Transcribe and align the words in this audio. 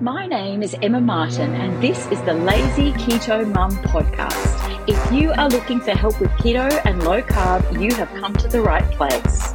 My 0.00 0.26
name 0.26 0.64
is 0.64 0.74
Emma 0.82 1.00
Martin, 1.00 1.54
and 1.54 1.80
this 1.80 2.06
is 2.08 2.20
the 2.22 2.34
Lazy 2.34 2.90
Keto 2.94 3.46
Mum 3.54 3.70
podcast. 3.84 4.88
If 4.88 5.12
you 5.12 5.32
are 5.32 5.48
looking 5.48 5.80
for 5.80 5.92
help 5.92 6.20
with 6.20 6.30
keto 6.32 6.68
and 6.84 7.04
low 7.04 7.22
carb, 7.22 7.80
you 7.80 7.94
have 7.94 8.08
come 8.20 8.34
to 8.34 8.48
the 8.48 8.60
right 8.60 8.84
place. 8.90 9.53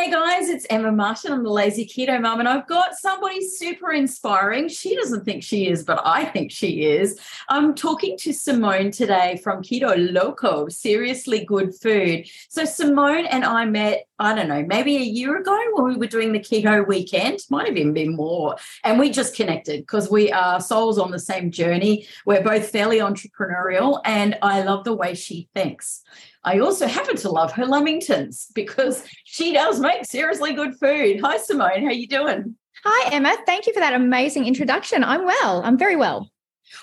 Hey 0.00 0.10
guys, 0.10 0.48
it's 0.48 0.66
Emma 0.70 0.90
Martin. 0.90 1.30
I'm 1.30 1.44
the 1.44 1.50
Lazy 1.50 1.84
Keto 1.84 2.18
Mum, 2.22 2.40
and 2.40 2.48
I've 2.48 2.66
got 2.66 2.94
somebody 2.94 3.46
super 3.46 3.92
inspiring. 3.92 4.66
She 4.66 4.96
doesn't 4.96 5.26
think 5.26 5.42
she 5.42 5.68
is, 5.68 5.82
but 5.82 6.00
I 6.06 6.24
think 6.24 6.50
she 6.50 6.86
is. 6.86 7.20
I'm 7.50 7.74
talking 7.74 8.16
to 8.20 8.32
Simone 8.32 8.92
today 8.92 9.38
from 9.44 9.62
Keto 9.62 10.10
Loco, 10.10 10.70
Seriously 10.70 11.44
Good 11.44 11.74
Food. 11.74 12.26
So, 12.48 12.64
Simone 12.64 13.26
and 13.26 13.44
I 13.44 13.66
met, 13.66 14.06
I 14.18 14.34
don't 14.34 14.48
know, 14.48 14.64
maybe 14.66 14.96
a 14.96 15.00
year 15.00 15.36
ago 15.36 15.58
when 15.74 15.92
we 15.92 15.96
were 15.98 16.06
doing 16.06 16.32
the 16.32 16.40
keto 16.40 16.88
weekend, 16.88 17.40
might 17.50 17.66
have 17.66 17.76
even 17.76 17.92
been 17.92 18.16
more. 18.16 18.56
And 18.84 18.98
we 18.98 19.10
just 19.10 19.36
connected 19.36 19.80
because 19.80 20.10
we 20.10 20.32
are 20.32 20.62
souls 20.62 20.98
on 20.98 21.10
the 21.10 21.18
same 21.18 21.50
journey. 21.50 22.06
We're 22.24 22.42
both 22.42 22.70
fairly 22.70 23.00
entrepreneurial, 23.00 24.00
and 24.06 24.38
I 24.40 24.62
love 24.62 24.84
the 24.84 24.94
way 24.94 25.14
she 25.14 25.50
thinks. 25.54 26.02
I 26.42 26.58
also 26.60 26.86
happen 26.86 27.16
to 27.16 27.30
love 27.30 27.52
her 27.52 27.64
Lamingtons 27.64 28.46
because 28.54 29.04
she 29.24 29.52
does 29.52 29.78
make 29.78 30.04
seriously 30.04 30.54
good 30.54 30.74
food. 30.78 31.20
Hi, 31.22 31.36
Simone. 31.36 31.84
How 31.84 31.90
you 31.90 32.06
doing? 32.08 32.56
Hi, 32.84 33.12
Emma. 33.12 33.36
Thank 33.44 33.66
you 33.66 33.74
for 33.74 33.80
that 33.80 33.92
amazing 33.92 34.46
introduction. 34.46 35.04
I'm 35.04 35.26
well. 35.26 35.62
I'm 35.62 35.76
very 35.76 35.96
well. 35.96 36.30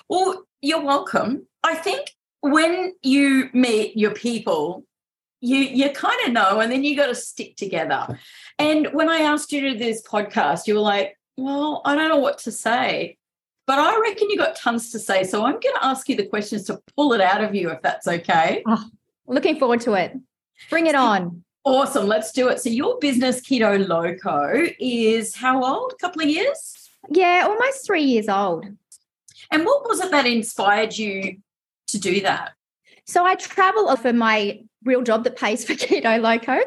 Well, 0.08 0.44
you're 0.62 0.84
welcome. 0.84 1.46
I 1.64 1.74
think 1.74 2.14
when 2.40 2.92
you 3.02 3.50
meet 3.52 3.96
your 3.96 4.12
people, 4.12 4.84
you 5.40 5.58
you 5.58 5.90
kind 5.90 6.20
of 6.26 6.32
know, 6.32 6.60
and 6.60 6.70
then 6.70 6.84
you 6.84 6.96
got 6.96 7.06
to 7.06 7.14
stick 7.14 7.56
together. 7.56 8.18
And 8.58 8.88
when 8.92 9.08
I 9.08 9.18
asked 9.18 9.52
you 9.52 9.60
to 9.62 9.72
do 9.72 9.78
this 9.78 10.02
podcast, 10.02 10.66
you 10.66 10.74
were 10.74 10.80
like, 10.80 11.16
"Well, 11.36 11.82
I 11.84 11.96
don't 11.96 12.08
know 12.08 12.18
what 12.18 12.38
to 12.38 12.52
say." 12.52 13.16
But 13.66 13.78
I 13.78 14.00
reckon 14.00 14.30
you 14.30 14.38
got 14.38 14.56
tons 14.56 14.90
to 14.92 14.98
say. 14.98 15.24
So 15.24 15.44
I'm 15.44 15.60
going 15.60 15.74
to 15.74 15.84
ask 15.84 16.08
you 16.08 16.16
the 16.16 16.24
questions 16.24 16.64
to 16.64 16.80
pull 16.96 17.12
it 17.12 17.20
out 17.20 17.44
of 17.44 17.54
you, 17.54 17.70
if 17.70 17.82
that's 17.82 18.08
okay. 18.08 18.62
Oh, 18.66 18.82
Looking 19.28 19.58
forward 19.58 19.82
to 19.82 19.92
it. 19.92 20.16
Bring 20.70 20.86
it 20.86 20.94
on. 20.94 21.44
Awesome. 21.64 22.06
Let's 22.06 22.32
do 22.32 22.48
it. 22.48 22.60
So, 22.60 22.70
your 22.70 22.98
business, 22.98 23.42
Keto 23.42 23.86
Loco, 23.86 24.68
is 24.80 25.36
how 25.36 25.62
old? 25.62 25.92
A 25.92 25.96
couple 25.96 26.22
of 26.22 26.28
years? 26.28 26.90
Yeah, 27.10 27.44
almost 27.46 27.84
three 27.86 28.02
years 28.02 28.28
old. 28.28 28.64
And 29.50 29.64
what 29.64 29.86
was 29.88 30.00
it 30.00 30.10
that 30.10 30.26
inspired 30.26 30.96
you 30.96 31.38
to 31.88 31.98
do 31.98 32.22
that? 32.22 32.52
So, 33.04 33.24
I 33.24 33.34
travel 33.34 33.94
for 33.96 34.14
my 34.14 34.62
real 34.82 35.02
job 35.02 35.24
that 35.24 35.36
pays 35.36 35.64
for 35.64 35.72
Keto 35.74 36.20
Loco. 36.20 36.58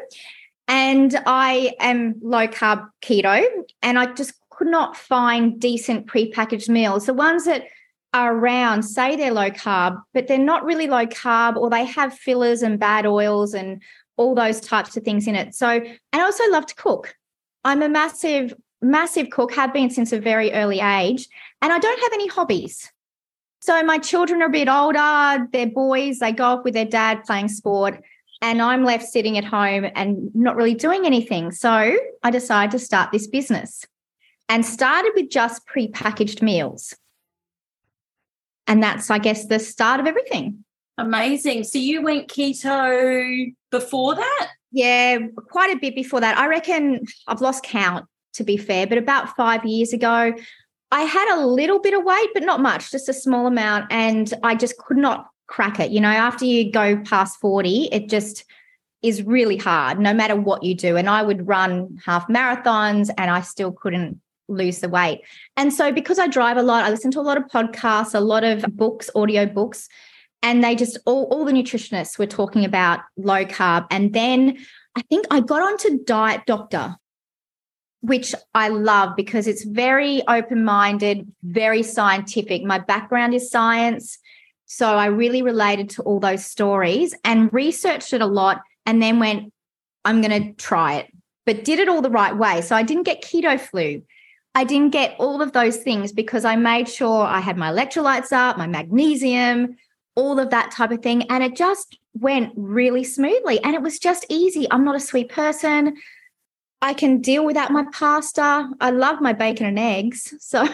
And 0.68 1.20
I 1.26 1.74
am 1.80 2.14
low 2.22 2.46
carb 2.46 2.88
keto. 3.02 3.44
And 3.82 3.98
I 3.98 4.12
just 4.14 4.34
could 4.50 4.68
not 4.68 4.96
find 4.96 5.60
decent 5.60 6.06
prepackaged 6.06 6.68
meals. 6.68 7.06
The 7.06 7.14
ones 7.14 7.44
that 7.46 7.64
around 8.14 8.82
say 8.82 9.16
they're 9.16 9.32
low 9.32 9.50
carb, 9.50 10.00
but 10.12 10.28
they're 10.28 10.38
not 10.38 10.64
really 10.64 10.86
low 10.86 11.06
carb, 11.06 11.56
or 11.56 11.70
they 11.70 11.84
have 11.84 12.14
fillers 12.14 12.62
and 12.62 12.78
bad 12.78 13.06
oils 13.06 13.54
and 13.54 13.82
all 14.16 14.34
those 14.34 14.60
types 14.60 14.96
of 14.96 15.02
things 15.02 15.26
in 15.26 15.34
it. 15.34 15.54
So, 15.54 15.68
and 15.68 15.98
I 16.12 16.20
also 16.20 16.48
love 16.50 16.66
to 16.66 16.74
cook. 16.74 17.14
I'm 17.64 17.82
a 17.82 17.88
massive, 17.88 18.52
massive 18.80 19.30
cook, 19.30 19.54
have 19.54 19.72
been 19.72 19.90
since 19.90 20.12
a 20.12 20.20
very 20.20 20.52
early 20.52 20.80
age, 20.80 21.28
and 21.60 21.72
I 21.72 21.78
don't 21.78 22.00
have 22.00 22.12
any 22.12 22.28
hobbies. 22.28 22.90
So, 23.60 23.82
my 23.82 23.98
children 23.98 24.42
are 24.42 24.46
a 24.46 24.50
bit 24.50 24.68
older, 24.68 25.48
they're 25.52 25.66
boys, 25.66 26.18
they 26.18 26.32
go 26.32 26.44
off 26.44 26.64
with 26.64 26.74
their 26.74 26.84
dad 26.84 27.24
playing 27.24 27.48
sport, 27.48 28.02
and 28.42 28.60
I'm 28.60 28.84
left 28.84 29.04
sitting 29.04 29.38
at 29.38 29.44
home 29.44 29.86
and 29.94 30.34
not 30.34 30.56
really 30.56 30.74
doing 30.74 31.06
anything. 31.06 31.52
So, 31.52 31.96
I 32.22 32.30
decided 32.30 32.72
to 32.72 32.78
start 32.78 33.12
this 33.12 33.26
business 33.26 33.86
and 34.48 34.66
started 34.66 35.12
with 35.14 35.30
just 35.30 35.64
pre-packaged 35.64 36.42
meals 36.42 36.94
and 38.66 38.82
that's 38.82 39.10
i 39.10 39.18
guess 39.18 39.46
the 39.46 39.58
start 39.58 40.00
of 40.00 40.06
everything. 40.06 40.64
Amazing. 40.98 41.64
So 41.64 41.78
you 41.78 42.02
went 42.02 42.28
keto 42.28 43.54
before 43.70 44.14
that? 44.14 44.48
Yeah 44.70 45.18
quite 45.50 45.74
a 45.74 45.78
bit 45.78 45.94
before 45.94 46.20
that. 46.20 46.38
I 46.38 46.46
reckon 46.48 47.04
i've 47.26 47.40
lost 47.40 47.64
count 47.64 48.06
to 48.34 48.44
be 48.44 48.56
fair 48.56 48.86
but 48.86 48.98
about 48.98 49.34
five 49.36 49.64
years 49.64 49.92
ago 49.92 50.32
i 50.90 51.00
had 51.02 51.36
a 51.36 51.46
little 51.46 51.80
bit 51.80 51.92
of 51.92 52.02
weight 52.04 52.30
but 52.32 52.42
not 52.42 52.60
much 52.60 52.90
just 52.90 53.08
a 53.08 53.12
small 53.12 53.46
amount 53.46 53.86
and 53.90 54.32
i 54.42 54.54
just 54.54 54.76
could 54.78 54.96
not 54.96 55.28
crack 55.46 55.78
it. 55.80 55.90
You 55.90 56.00
know 56.00 56.08
after 56.08 56.44
you 56.44 56.70
go 56.72 56.96
past 57.02 57.38
40 57.40 57.88
it 57.92 58.08
just 58.08 58.44
is 59.02 59.22
really 59.22 59.56
hard 59.56 59.98
no 59.98 60.14
matter 60.14 60.36
what 60.36 60.62
you 60.62 60.74
do. 60.74 60.96
And 60.96 61.08
i 61.10 61.22
would 61.22 61.46
run 61.46 61.98
half 62.04 62.28
marathons 62.28 63.10
and 63.18 63.30
i 63.30 63.40
still 63.40 63.72
couldn't 63.72 64.20
lose 64.52 64.80
the 64.80 64.88
weight. 64.88 65.20
And 65.56 65.72
so 65.72 65.92
because 65.92 66.18
I 66.18 66.26
drive 66.28 66.56
a 66.56 66.62
lot, 66.62 66.84
I 66.84 66.90
listen 66.90 67.10
to 67.12 67.20
a 67.20 67.22
lot 67.22 67.36
of 67.36 67.44
podcasts, 67.44 68.14
a 68.14 68.20
lot 68.20 68.44
of 68.44 68.64
books, 68.76 69.10
audio 69.14 69.46
books, 69.46 69.88
and 70.42 70.62
they 70.62 70.74
just 70.74 70.98
all, 71.06 71.24
all 71.24 71.44
the 71.44 71.52
nutritionists 71.52 72.18
were 72.18 72.26
talking 72.26 72.64
about 72.64 73.00
low 73.16 73.44
carb. 73.44 73.86
And 73.90 74.12
then 74.12 74.58
I 74.96 75.02
think 75.02 75.26
I 75.30 75.40
got 75.40 75.62
onto 75.62 76.02
Diet 76.04 76.42
Doctor, 76.46 76.96
which 78.00 78.34
I 78.54 78.68
love 78.68 79.14
because 79.16 79.46
it's 79.46 79.64
very 79.64 80.26
open-minded, 80.26 81.32
very 81.44 81.82
scientific. 81.82 82.64
My 82.64 82.78
background 82.80 83.34
is 83.34 83.50
science. 83.50 84.18
So 84.66 84.96
I 84.96 85.06
really 85.06 85.42
related 85.42 85.90
to 85.90 86.02
all 86.02 86.18
those 86.18 86.44
stories 86.44 87.14
and 87.24 87.52
researched 87.52 88.12
it 88.12 88.20
a 88.20 88.26
lot 88.26 88.62
and 88.86 89.00
then 89.00 89.20
went, 89.20 89.52
I'm 90.04 90.20
going 90.20 90.42
to 90.42 90.52
try 90.54 90.94
it, 90.94 91.06
but 91.46 91.62
did 91.62 91.78
it 91.78 91.88
all 91.88 92.02
the 92.02 92.10
right 92.10 92.36
way. 92.36 92.60
So 92.62 92.74
I 92.74 92.82
didn't 92.82 93.04
get 93.04 93.22
keto 93.22 93.60
flu. 93.60 94.02
I 94.54 94.64
didn't 94.64 94.90
get 94.90 95.16
all 95.18 95.40
of 95.40 95.52
those 95.52 95.78
things 95.78 96.12
because 96.12 96.44
I 96.44 96.56
made 96.56 96.88
sure 96.88 97.24
I 97.24 97.40
had 97.40 97.56
my 97.56 97.70
electrolytes 97.70 98.32
up, 98.32 98.58
my 98.58 98.66
magnesium, 98.66 99.76
all 100.14 100.38
of 100.38 100.50
that 100.50 100.70
type 100.70 100.90
of 100.90 101.02
thing. 101.02 101.22
And 101.30 101.42
it 101.42 101.56
just 101.56 101.98
went 102.14 102.52
really 102.56 103.04
smoothly. 103.04 103.62
And 103.62 103.74
it 103.74 103.82
was 103.82 103.98
just 103.98 104.26
easy. 104.28 104.66
I'm 104.70 104.84
not 104.84 104.94
a 104.94 105.00
sweet 105.00 105.30
person. 105.30 105.96
I 106.82 106.92
can 106.92 107.20
deal 107.20 107.46
without 107.46 107.70
my 107.70 107.86
pasta. 107.92 108.68
I 108.80 108.90
love 108.90 109.20
my 109.20 109.32
bacon 109.32 109.66
and 109.66 109.78
eggs. 109.78 110.34
So 110.40 110.66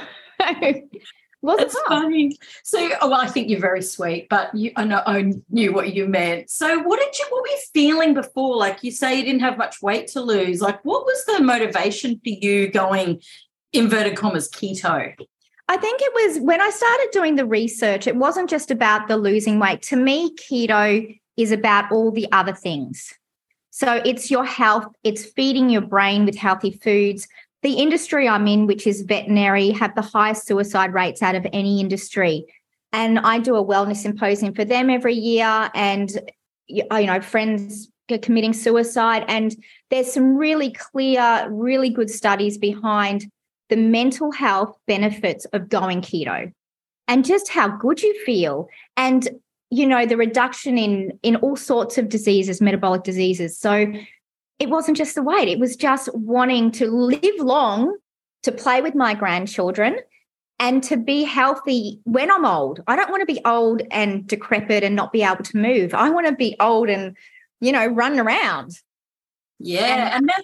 wasn't 1.41 1.69
That's 1.69 1.81
funny. 1.87 2.37
So, 2.65 2.91
oh, 3.01 3.11
well, 3.11 3.21
I 3.21 3.29
think 3.29 3.49
you're 3.49 3.61
very 3.61 3.83
sweet, 3.83 4.29
but 4.29 4.53
you, 4.55 4.73
I 4.75 4.85
know 4.85 5.03
I 5.07 5.33
knew 5.51 5.73
what 5.73 5.95
you 5.95 6.07
meant. 6.07 6.51
So, 6.51 6.81
what 6.81 6.99
did 6.99 7.17
you, 7.17 7.27
what 7.31 7.43
were 7.43 7.49
you 7.49 7.61
feeling 7.73 8.15
before? 8.15 8.57
Like 8.57 8.83
you 8.83 8.91
say, 8.91 9.17
you 9.17 9.25
didn't 9.25 9.43
have 9.43 9.57
much 9.57 9.81
weight 9.81 10.09
to 10.09 10.21
lose. 10.21 10.61
Like, 10.61 10.85
what 10.85 11.05
was 11.05 11.25
the 11.27 11.43
motivation 11.43 12.17
for 12.17 12.31
you 12.31 12.69
going 12.69 13.21
inverted 13.73 14.17
commas 14.17 14.49
keto? 14.49 15.15
I 15.71 15.77
think 15.77 16.01
it 16.01 16.13
was 16.15 16.41
when 16.41 16.61
I 16.61 16.71
started 16.71 17.09
doing 17.13 17.37
the 17.37 17.45
research, 17.45 18.07
it 18.07 18.17
wasn't 18.17 18.49
just 18.49 18.71
about 18.71 19.07
the 19.07 19.17
losing 19.17 19.59
weight. 19.59 19.83
To 19.83 19.97
me, 19.97 20.35
keto 20.37 21.19
is 21.37 21.53
about 21.53 21.93
all 21.93 22.11
the 22.11 22.27
other 22.33 22.55
things. 22.55 23.13
So 23.71 24.01
it's 24.05 24.31
your 24.31 24.45
health, 24.45 24.87
it's 25.05 25.25
feeding 25.25 25.69
your 25.71 25.83
brain 25.83 26.25
with 26.25 26.37
healthy 26.37 26.73
foods. 26.73 27.29
The 27.63 27.75
industry 27.75 28.29
I'm 28.29 28.47
in, 28.47 28.67
which 28.67 28.87
is 28.87 29.03
veterinary, 29.03 29.71
have 29.71 29.95
the 29.95 30.03
highest 30.03 30.47
suicide 30.47 30.95
rates 30.95 31.23
out 31.23 31.35
of 31.35 31.47
any 31.53 31.81
industry. 31.81 32.47
And 32.93 33.19
I 33.19 33.39
do 33.39 33.57
a 33.57 33.65
wellness 33.65 33.97
symposium 33.97 34.55
for 34.55 34.65
them 34.65 34.91
every 34.91 35.15
year. 35.15 35.71
And, 35.75 36.11
you 36.67 36.85
know, 36.91 37.21
friends 37.21 37.89
committing 38.23 38.55
suicide. 38.55 39.25
And 39.29 39.55
there's 39.91 40.13
some 40.13 40.37
really 40.37 40.73
clear, 40.73 41.47
really 41.51 41.91
good 41.91 42.11
studies 42.11 42.57
behind 42.57 43.31
the 43.69 43.77
mental 43.77 44.33
health 44.33 44.77
benefits 44.87 45.45
of 45.47 45.69
going 45.69 46.01
keto 46.01 46.53
and 47.07 47.25
just 47.25 47.49
how 47.49 47.69
good 47.69 48.03
you 48.03 48.25
feel 48.25 48.69
and 48.97 49.29
you 49.71 49.87
know 49.87 50.07
the 50.07 50.17
reduction 50.17 50.79
in 50.79 51.19
in 51.23 51.37
all 51.37 51.57
sorts 51.57 51.99
of 51.99 52.09
diseases 52.09 52.61
metabolic 52.61 53.03
diseases. 53.03 53.59
So 53.59 53.93
it 54.59 54.71
wasn't 54.71 54.97
just 54.97 55.15
the 55.15 55.23
weight. 55.23 55.49
It 55.49 55.59
was 55.59 55.77
just 55.77 56.09
wanting 56.15 56.73
to 56.73 56.91
live 56.91 57.39
long 57.39 57.97
to 58.43 58.53
play 58.53 58.81
with 58.81 58.95
my 58.95 59.15
grandchildren 59.15 59.99
and 60.59 60.83
to 60.85 60.97
be 60.97 61.23
healthy 61.23 62.01
when 62.05 62.31
i'm 62.31 62.45
old. 62.45 62.83
I 62.87 62.97
don't 62.97 63.11
want 63.11 63.21
to 63.21 63.33
be 63.33 63.41
old 63.45 63.83
and 63.91 64.27
decrepit 64.27 64.83
and 64.83 64.97
not 64.97 65.13
be 65.13 65.23
able 65.23 65.45
to 65.45 65.57
move. 65.57 65.95
I 65.95 66.11
want 66.11 66.27
to 66.27 66.35
be 66.35 66.57
old 66.61 66.89
and 66.89 67.17
you 67.61 67.73
know 67.73 67.87
run 67.87 68.19
around. 68.19 68.79
Yeah 69.59 69.85
and, 69.85 70.15
and 70.15 70.29
that 70.29 70.43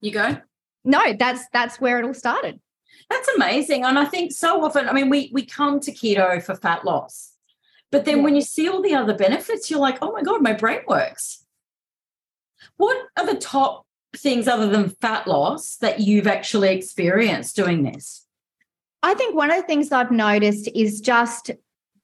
you 0.00 0.12
go 0.12 0.40
no, 0.84 1.14
that's 1.18 1.44
that's 1.52 1.80
where 1.80 1.98
it 1.98 2.04
all 2.04 2.14
started. 2.14 2.60
That's 3.08 3.28
amazing. 3.28 3.84
And 3.84 3.98
I 3.98 4.04
think 4.04 4.32
so 4.32 4.64
often, 4.64 4.88
I 4.88 4.92
mean, 4.92 5.10
we 5.10 5.30
we 5.32 5.44
come 5.44 5.80
to 5.80 5.92
keto 5.92 6.42
for 6.42 6.54
fat 6.54 6.84
loss. 6.84 7.32
But 7.90 8.04
then 8.04 8.18
yeah. 8.18 8.24
when 8.24 8.36
you 8.36 8.42
see 8.42 8.68
all 8.68 8.82
the 8.82 8.94
other 8.94 9.14
benefits, 9.14 9.70
you're 9.70 9.80
like, 9.80 9.98
oh 10.00 10.12
my 10.12 10.22
God, 10.22 10.42
my 10.42 10.52
brain 10.52 10.80
works. 10.86 11.44
What 12.76 12.96
are 13.16 13.26
the 13.26 13.38
top 13.38 13.84
things 14.16 14.46
other 14.48 14.68
than 14.68 14.90
fat 15.00 15.26
loss 15.26 15.76
that 15.76 16.00
you've 16.00 16.26
actually 16.26 16.68
experienced 16.68 17.56
doing 17.56 17.82
this? 17.82 18.26
I 19.02 19.14
think 19.14 19.34
one 19.34 19.50
of 19.50 19.56
the 19.56 19.66
things 19.66 19.92
I've 19.92 20.10
noticed 20.10 20.68
is 20.74 21.00
just 21.00 21.50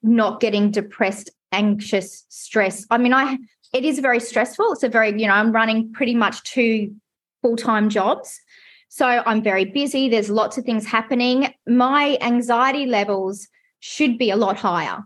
not 0.03 0.41
getting 0.41 0.71
depressed, 0.71 1.31
anxious, 1.53 2.25
stress. 2.29 2.87
I 2.91 2.99
mean, 2.99 3.13
I 3.13 3.39
it 3.73 3.85
is 3.85 3.99
very 3.99 4.21
stressful. 4.21 4.73
It's 4.73 4.83
a 4.83 4.89
very, 4.89 5.11
you 5.21 5.27
know, 5.27 5.35
I'm 5.35 5.53
running 5.53 5.93
pretty 5.93 6.15
much 6.15 6.43
two 6.45 6.95
full 7.43 7.57
time 7.57 7.89
jobs. 7.91 8.41
So 8.89 9.07
I'm 9.07 9.43
very 9.43 9.65
busy. 9.65 10.09
There's 10.09 10.31
lots 10.31 10.59
of 10.59 10.65
things 10.65 10.87
happening. 10.87 11.53
My 11.67 12.19
anxiety 12.21 12.87
levels 12.87 13.49
should 13.81 14.19
be 14.19 14.31
a 14.31 14.37
lot 14.37 14.57
higher, 14.57 15.05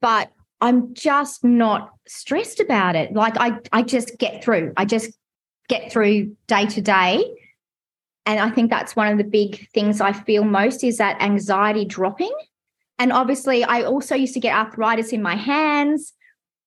but 0.00 0.32
I'm 0.60 0.94
just 0.94 1.44
not 1.44 1.90
stressed 2.06 2.60
about 2.60 2.96
it. 2.96 3.12
Like 3.12 3.34
I, 3.38 3.58
I 3.72 3.82
just 3.82 4.18
get 4.18 4.44
through. 4.44 4.72
I 4.76 4.84
just 4.84 5.10
get 5.68 5.92
through 5.92 6.36
day 6.46 6.66
to 6.66 6.80
day. 6.80 7.24
And 8.26 8.38
I 8.38 8.50
think 8.50 8.70
that's 8.70 8.94
one 8.94 9.08
of 9.08 9.18
the 9.18 9.24
big 9.24 9.68
things 9.70 10.00
I 10.00 10.12
feel 10.12 10.44
most 10.44 10.84
is 10.84 10.98
that 10.98 11.20
anxiety 11.20 11.84
dropping. 11.84 12.32
And 12.98 13.12
obviously, 13.12 13.64
I 13.64 13.82
also 13.82 14.14
used 14.14 14.34
to 14.34 14.40
get 14.40 14.54
arthritis 14.56 15.12
in 15.12 15.22
my 15.22 15.34
hands. 15.34 16.12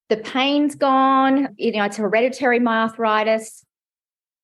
The 0.10 0.18
pain's 0.18 0.76
gone. 0.76 1.56
You 1.58 1.72
know, 1.72 1.86
it's 1.86 1.98
hereditary 1.98 2.60
my 2.60 2.84
arthritis. 2.84 3.64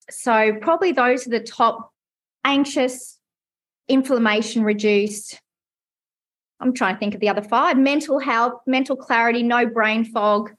So 0.10 0.54
probably 0.62 0.94
those 0.94 1.28
are 1.28 1.32
the 1.32 1.42
top 1.42 1.91
anxious, 2.44 3.20
inflammation 3.88 4.64
reduced. 4.64 5.40
I'm 6.60 6.74
trying 6.74 6.96
to 6.96 7.00
think 7.00 7.16
of 7.16 7.20
the 7.20 7.30
other 7.30 7.42
five 7.42 7.78
mental 7.78 8.20
health, 8.20 8.62
mental 8.68 8.96
clarity, 8.96 9.44
no 9.44 9.66
brain 9.66 10.06
fog, 10.06 10.52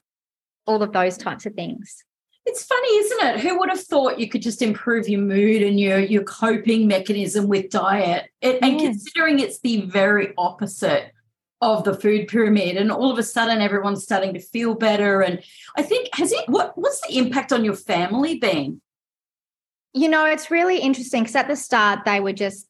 all 0.65 0.83
of 0.83 0.91
those 0.91 1.17
types 1.17 1.45
of 1.45 1.53
things. 1.53 2.03
It's 2.45 2.65
funny, 2.65 2.89
isn't 2.89 3.23
it? 3.23 3.39
Who 3.39 3.57
would 3.59 3.69
have 3.69 3.79
thought 3.79 4.19
you 4.19 4.27
could 4.27 4.41
just 4.41 4.61
improve 4.61 5.07
your 5.07 5.21
mood 5.21 5.61
and 5.61 5.79
your 5.79 5.99
your 5.99 6.23
coping 6.23 6.87
mechanism 6.87 7.47
with 7.47 7.69
diet? 7.69 8.25
It, 8.41 8.61
and 8.61 8.79
considering 8.79 9.39
it's 9.39 9.59
the 9.61 9.81
very 9.81 10.33
opposite 10.37 11.13
of 11.61 11.85
the 11.85 11.93
food 11.93 12.27
pyramid, 12.27 12.75
and 12.75 12.91
all 12.91 13.09
of 13.09 13.17
a 13.17 13.23
sudden 13.23 13.61
everyone's 13.61 14.03
starting 14.03 14.33
to 14.33 14.41
feel 14.41 14.75
better. 14.75 15.21
And 15.21 15.41
I 15.77 15.83
think 15.83 16.09
has 16.15 16.33
it 16.33 16.49
what 16.49 16.77
what's 16.77 16.99
the 17.07 17.17
impact 17.17 17.53
on 17.53 17.63
your 17.63 17.75
family 17.75 18.39
been? 18.39 18.81
You 19.93 20.09
know, 20.09 20.25
it's 20.25 20.49
really 20.49 20.79
interesting 20.79 21.23
because 21.23 21.35
at 21.35 21.47
the 21.47 21.55
start 21.55 22.05
they 22.05 22.19
were 22.19 22.33
just 22.33 22.67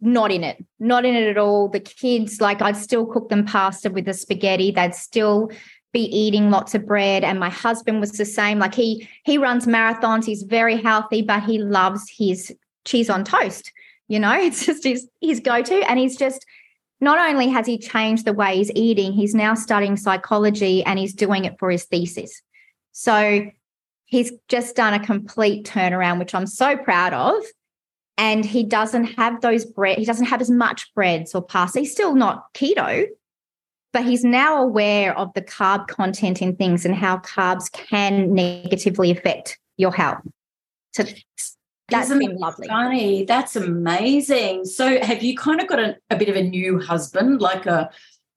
not 0.00 0.30
in 0.30 0.44
it, 0.44 0.64
not 0.78 1.04
in 1.04 1.14
it 1.14 1.28
at 1.28 1.38
all. 1.38 1.68
The 1.68 1.80
kids, 1.80 2.40
like 2.40 2.62
I'd 2.62 2.76
still 2.76 3.06
cook 3.06 3.28
them 3.28 3.44
pasta 3.44 3.90
with 3.90 4.04
the 4.04 4.14
spaghetti. 4.14 4.70
They'd 4.70 4.94
still 4.94 5.50
be 5.96 6.04
eating 6.14 6.50
lots 6.50 6.74
of 6.74 6.84
bread 6.84 7.24
and 7.24 7.40
my 7.40 7.48
husband 7.48 8.00
was 8.00 8.12
the 8.12 8.24
same 8.26 8.58
like 8.58 8.74
he 8.74 9.08
he 9.24 9.38
runs 9.38 9.66
marathons 9.66 10.26
he's 10.26 10.42
very 10.42 10.76
healthy 10.76 11.22
but 11.22 11.42
he 11.42 11.58
loves 11.58 12.12
his 12.18 12.54
cheese 12.84 13.08
on 13.08 13.24
toast 13.24 13.72
you 14.06 14.20
know 14.20 14.32
it's 14.38 14.66
just 14.66 14.84
his 14.84 15.08
his 15.22 15.40
go-to 15.40 15.80
and 15.88 15.98
he's 15.98 16.18
just 16.18 16.44
not 17.00 17.18
only 17.18 17.48
has 17.48 17.66
he 17.66 17.78
changed 17.78 18.26
the 18.26 18.34
way 18.34 18.56
he's 18.56 18.70
eating 18.74 19.10
he's 19.14 19.34
now 19.34 19.54
studying 19.54 19.96
psychology 19.96 20.84
and 20.84 20.98
he's 20.98 21.14
doing 21.14 21.46
it 21.46 21.58
for 21.58 21.70
his 21.70 21.84
thesis 21.84 22.42
so 22.92 23.46
he's 24.06 24.32
just 24.48 24.74
done 24.74 24.94
a 24.94 25.04
complete 25.04 25.66
turnaround 25.66 26.18
which 26.18 26.34
i'm 26.34 26.46
so 26.46 26.76
proud 26.76 27.12
of 27.12 27.42
and 28.18 28.44
he 28.44 28.64
doesn't 28.64 29.04
have 29.04 29.40
those 29.40 29.64
bread 29.64 29.98
he 29.98 30.04
doesn't 30.04 30.26
have 30.26 30.40
as 30.40 30.50
much 30.50 30.92
breads 30.94 31.34
or 31.34 31.42
pasta 31.42 31.80
he's 31.80 31.92
still 31.92 32.14
not 32.14 32.52
keto 32.54 33.06
but 33.96 34.04
he's 34.04 34.24
now 34.24 34.62
aware 34.62 35.16
of 35.16 35.32
the 35.32 35.40
carb 35.40 35.86
content 35.88 36.42
in 36.42 36.54
things 36.54 36.84
and 36.84 36.94
how 36.94 37.16
carbs 37.16 37.72
can 37.72 38.34
negatively 38.34 39.10
affect 39.10 39.58
your 39.78 39.90
health. 39.90 40.20
So 40.92 41.04
that's 41.88 42.08
Isn't 42.10 42.18
been 42.18 42.36
lovely. 42.36 42.68
Funny. 42.68 43.24
That's 43.24 43.56
amazing. 43.56 44.66
So 44.66 45.00
have 45.02 45.22
you 45.22 45.34
kind 45.34 45.62
of 45.62 45.66
got 45.66 45.78
a, 45.78 45.96
a 46.10 46.16
bit 46.16 46.28
of 46.28 46.36
a 46.36 46.42
new 46.42 46.78
husband, 46.78 47.40
like 47.40 47.64
a 47.64 47.88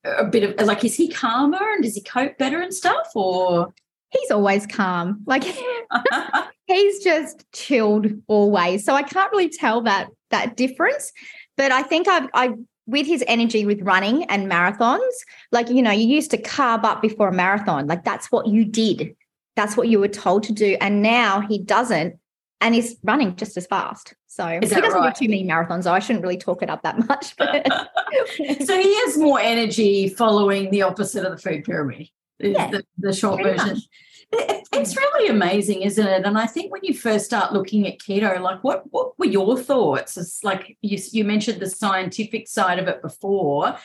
a 0.06 0.24
bit 0.24 0.44
of 0.58 0.66
like 0.66 0.86
is 0.86 0.96
he 0.96 1.10
calmer 1.10 1.74
and 1.74 1.84
does 1.84 1.96
he 1.96 2.02
cope 2.02 2.38
better 2.38 2.62
and 2.62 2.74
stuff 2.74 3.10
or 3.14 3.74
he's 4.12 4.32
always 4.32 4.66
calm 4.68 5.22
like 5.26 5.44
he's 6.66 7.04
just 7.04 7.46
chilled 7.54 8.08
always 8.28 8.84
so 8.84 8.94
i 8.94 9.04
can't 9.04 9.32
really 9.32 9.50
tell 9.50 9.82
that 9.82 10.08
that 10.30 10.56
difference 10.56 11.12
but 11.58 11.72
i 11.72 11.82
think 11.84 12.08
i've 12.08 12.30
i've 12.34 12.56
with 12.90 13.06
his 13.06 13.24
energy 13.28 13.66
with 13.66 13.82
running 13.82 14.24
and 14.26 14.52
marathons, 14.52 15.14
like, 15.52 15.70
you 15.70 15.82
know, 15.82 15.92
you 15.92 16.08
used 16.08 16.32
to 16.32 16.42
carb 16.42 16.84
up 16.84 17.02
before 17.02 17.28
a 17.28 17.34
marathon. 17.34 17.86
Like, 17.86 18.04
that's 18.04 18.32
what 18.32 18.48
you 18.48 18.66
did. 18.66 19.16
That's 19.56 19.78
what 19.78 19.90
you 19.90 20.00
were 20.00 20.08
told 20.08 20.44
to 20.44 20.54
do. 20.54 20.76
And 20.82 21.02
now 21.02 21.42
he 21.42 21.60
doesn't. 21.60 22.16
And 22.62 22.76
he's 22.76 22.98
running 23.04 23.36
just 23.36 23.56
as 23.58 23.68
fast. 23.68 24.16
So 24.28 24.46
he 24.46 24.60
doesn't 24.60 24.94
right? 24.94 25.16
do 25.16 25.26
too 25.26 25.30
many 25.30 25.46
marathons. 25.46 25.84
So 25.84 25.94
I 25.94 26.00
shouldn't 26.00 26.24
really 26.24 26.38
talk 26.38 26.62
it 26.62 26.70
up 26.70 26.82
that 26.82 27.08
much. 27.08 27.38
But. 27.38 27.68
so 28.66 28.78
he 28.78 28.96
has 29.06 29.18
more 29.18 29.40
energy 29.40 30.10
following 30.10 30.72
the 30.72 30.82
opposite 30.82 31.24
of 31.24 31.32
the 31.32 31.38
food 31.38 31.64
pyramid. 31.64 32.10
Yeah, 32.40 32.70
the, 32.70 32.86
the 32.98 33.14
short 33.14 33.44
version. 33.44 33.76
Much. 33.76 33.84
It's 34.32 34.96
really 34.96 35.30
amazing, 35.30 35.82
isn't 35.82 36.06
it? 36.06 36.24
And 36.24 36.38
I 36.38 36.46
think 36.46 36.72
when 36.72 36.84
you 36.84 36.94
first 36.94 37.26
start 37.26 37.52
looking 37.52 37.88
at 37.88 37.98
keto, 38.00 38.40
like 38.40 38.64
what 38.64 38.84
what 38.92 39.18
were 39.18 39.26
your 39.26 39.58
thoughts? 39.58 40.18
It's 40.18 40.44
like 40.44 40.78
you 40.82 41.00
you 41.12 41.24
mentioned 41.24 41.60
the 41.60 41.70
scientific 41.70 42.48
side 42.48 42.78
of 42.80 42.88
it 42.88 43.02
before. 43.02 43.78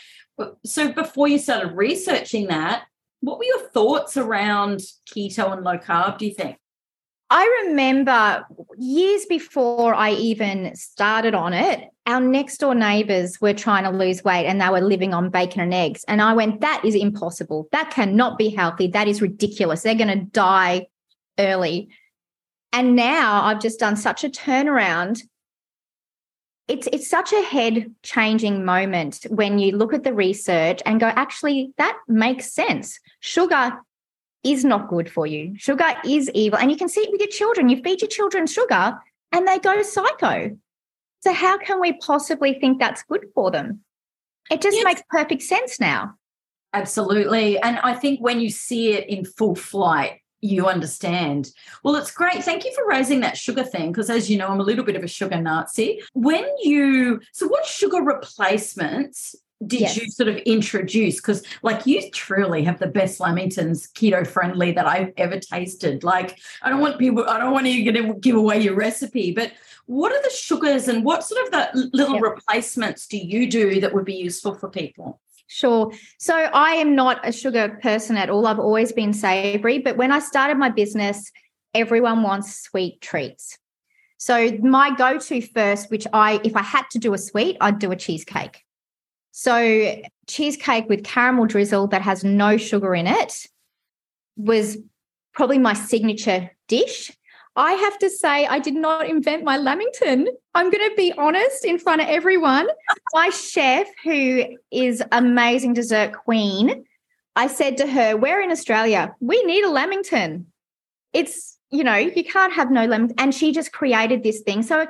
So 0.65 0.93
before 0.93 1.29
you 1.29 1.39
started 1.39 1.75
researching 1.75 2.49
that, 2.49 2.85
what 3.21 3.39
were 3.39 3.45
your 3.45 3.69
thoughts 3.71 4.17
around 4.17 4.83
keto 5.11 5.53
and 5.53 5.65
low 5.65 5.79
carb? 5.79 6.19
Do 6.19 6.27
you 6.27 6.35
think? 6.35 6.59
I 7.37 7.65
remember 7.67 8.47
years 8.79 9.27
before 9.27 9.93
I 9.93 10.13
even 10.13 10.73
started 10.77 11.35
on 11.35 11.53
it, 11.53 11.91
our 12.07 12.21
next 12.21 12.59
door 12.59 12.77
neighbors 12.77 13.41
were 13.41 13.53
trying 13.53 13.83
to 13.83 13.91
lose 13.91 14.23
weight 14.23 14.47
and 14.47 14.61
they 14.61 14.69
were 14.69 14.81
living 14.81 15.13
on 15.13 15.31
bacon 15.31 15.61
and 15.61 15.75
eggs. 15.75 16.05
And 16.07 16.23
I 16.23 16.33
went, 16.33 16.61
that 16.61 16.85
is 16.85 16.95
impossible. 16.95 17.67
That 17.73 17.91
cannot 17.91 18.39
be 18.39 18.51
healthy. 18.51 18.87
That 18.87 19.09
is 19.09 19.21
ridiculous. 19.21 19.83
They're 19.83 19.97
going 19.97 20.17
to 20.17 20.27
die 20.27 20.87
early. 21.37 21.89
And 22.73 22.95
now 22.95 23.43
I've 23.43 23.61
just 23.61 23.81
done 23.81 23.97
such 23.97 24.23
a 24.23 24.29
turnaround. 24.29 25.23
It's 26.69 26.87
it's 26.93 27.11
such 27.11 27.33
a 27.33 27.43
head 27.43 27.93
changing 28.05 28.65
moment 28.65 29.27
when 29.29 29.59
you 29.59 29.77
look 29.77 29.93
at 29.93 30.05
the 30.05 30.15
research 30.15 30.83
and 30.87 31.01
go, 31.01 31.09
actually, 31.09 31.73
that 31.79 31.99
makes 32.07 32.53
sense. 32.53 33.01
Sugar 33.19 33.81
is 34.45 34.65
not 34.65 34.89
good 34.89 35.11
for 35.11 35.27
you. 35.27 35.55
Sugar 35.57 35.95
is 36.05 36.31
evil. 36.35 36.59
And 36.59 36.71
you 36.71 36.77
can 36.77 36.89
see 36.89 37.01
it 37.01 37.11
with 37.11 37.21
your 37.21 37.31
children. 37.31 37.69
You 37.69 37.83
feed 37.83 38.01
your 38.01 38.09
children 38.09 38.47
sugar 38.47 38.99
and 39.33 39.49
they 39.49 39.59
go 39.59 39.83
psycho. 39.83 40.57
So, 41.21 41.33
how 41.33 41.59
can 41.59 41.81
we 41.81 41.95
possibly 41.95 42.55
think 42.55 42.79
that's 42.79 43.03
good 43.03 43.27
for 43.35 43.51
them? 43.51 43.81
It 44.51 44.61
just 44.61 44.77
yes. 44.77 44.85
makes 44.85 45.03
perfect 45.09 45.43
sense 45.43 45.81
now. 45.81 46.15
Absolutely. 46.75 47.59
And 47.61 47.79
I 47.79 47.95
think 47.95 48.21
when 48.21 48.41
you 48.41 48.51
see 48.51 48.93
it 48.93 49.09
in 49.09 49.25
full 49.25 49.55
flight, 49.55 50.21
you 50.41 50.67
understand. 50.67 51.51
Well, 51.83 51.97
it's 51.97 52.11
great. 52.11 52.45
Thank 52.45 52.65
you 52.65 52.75
for 52.75 52.87
raising 52.87 53.21
that 53.21 53.39
sugar 53.39 53.65
thing 53.65 53.93
because, 53.93 54.11
as 54.11 54.29
you 54.29 54.37
know, 54.37 54.49
I'm 54.49 54.61
a 54.61 54.65
little 54.65 54.85
bit 54.85 54.97
of 54.97 55.03
a 55.03 55.09
sugar 55.09 55.41
Nazi. 55.41 56.03
When 56.13 56.45
you, 56.63 57.21
so 57.33 57.49
what 57.49 57.65
sugar 57.65 58.03
replacements 58.03 59.35
did 59.67 59.81
yes. 59.81 59.97
you 59.97 60.11
sort 60.11 60.29
of 60.29 60.37
introduce? 60.39 61.17
Because, 61.17 61.43
like, 61.63 61.87
you 61.87 62.11
truly 62.11 62.65
have 62.65 62.79
the 62.79 62.87
best 62.87 63.21
Lamingtons 63.21 63.91
keto 63.93 64.27
friendly 64.27 64.73
that 64.73 64.87
I've 64.87 65.13
ever 65.17 65.39
tasted. 65.39 66.05
Like, 66.05 66.39
I 66.63 66.71
don't 66.71 66.81
want 66.81 66.99
people, 66.99 67.29
I 67.29 67.39
don't 67.39 67.53
want 67.53 67.67
you 67.67 67.91
to 67.93 68.15
give 68.15 68.37
away 68.37 68.61
your 68.61 68.75
recipe, 68.75 69.33
but 69.33 69.53
what 69.87 70.13
are 70.13 70.23
the 70.23 70.31
sugars 70.31 70.89
and 70.89 71.05
what 71.05 71.25
sort 71.25 71.45
of 71.45 71.51
the 71.53 71.91
little 71.93 72.15
yep. 72.15 72.23
replacements 72.23 73.07
do 73.07 73.17
you 73.17 73.51
do 73.51 73.81
that 73.81 73.95
would 73.95 74.05
be 74.05 74.15
useful 74.15 74.55
for 74.55 74.69
people? 74.69 75.21
Sure. 75.47 75.93
So 76.19 76.35
I 76.35 76.73
am 76.73 76.95
not 76.95 77.27
a 77.27 77.31
sugar 77.31 77.79
person 77.83 78.17
at 78.17 78.31
all. 78.31 78.47
I've 78.47 78.59
always 78.59 78.93
been 78.93 79.13
savory, 79.13 79.79
but 79.79 79.97
when 79.97 80.11
I 80.11 80.19
started 80.19 80.57
my 80.57 80.71
business, 80.71 81.31
everyone 81.75 82.23
wants 82.23 82.63
sweet 82.63 83.01
treats. 83.01 83.59
So 84.17 84.53
my 84.63 84.95
go-to 84.97 85.43
first, 85.43 85.91
which 85.91 86.07
I 86.13 86.41
if 86.45 86.57
I 86.57 86.63
had 86.63 86.85
to 86.93 86.99
do 86.99 87.13
a 87.13 87.19
sweet, 87.19 87.59
I'd 87.61 87.79
do 87.79 87.93
a 87.93 87.97
cheesecake. 87.97 88.64
So, 89.37 90.01
cheesecake 90.29 90.89
with 90.89 91.03
caramel 91.03 91.47
drizzle 91.47 91.89
that 91.89 92.03
has 92.03 92.23
no 92.23 92.57
sugar 92.57 92.95
in 92.95 93.09
it 93.09 93.49
was 94.37 94.79
probably 95.33 95.59
my 95.59 95.73
signature 95.73 96.53
dish. 96.69 97.11
I 97.57 97.73
have 97.73 97.99
to 97.99 98.11
say, 98.11 98.47
I 98.47 98.61
did 98.61 98.75
not 98.75 99.09
invent 99.09 99.43
my 99.43 99.57
Lamington. 99.57 100.29
I'm 100.55 100.71
going 100.71 100.89
to 100.89 100.95
be 100.95 101.13
honest 101.19 101.65
in 101.65 101.81
front 101.81 102.01
of 102.01 102.07
everyone. 102.07 102.69
my 103.13 103.31
chef, 103.31 103.89
who 104.05 104.45
is 104.71 105.03
amazing 105.11 105.75
dessert 105.75 106.13
queen, 106.13 106.85
I 107.35 107.49
said 107.49 107.77
to 107.79 107.89
her, 107.89 108.17
We're 108.17 108.41
in 108.41 108.53
Australia. 108.53 109.17
We 109.19 109.43
need 109.43 109.65
a 109.65 109.69
Lamington. 109.71 110.47
It's, 111.13 111.59
you 111.73 111.83
know, 111.83 111.97
you 111.97 112.23
can't 112.23 112.53
have 112.53 112.71
no 112.71 112.87
lemon. 112.87 113.15
And 113.19 113.35
she 113.35 113.51
just 113.51 113.73
created 113.73 114.23
this 114.23 114.43
thing. 114.43 114.63
So 114.63 114.87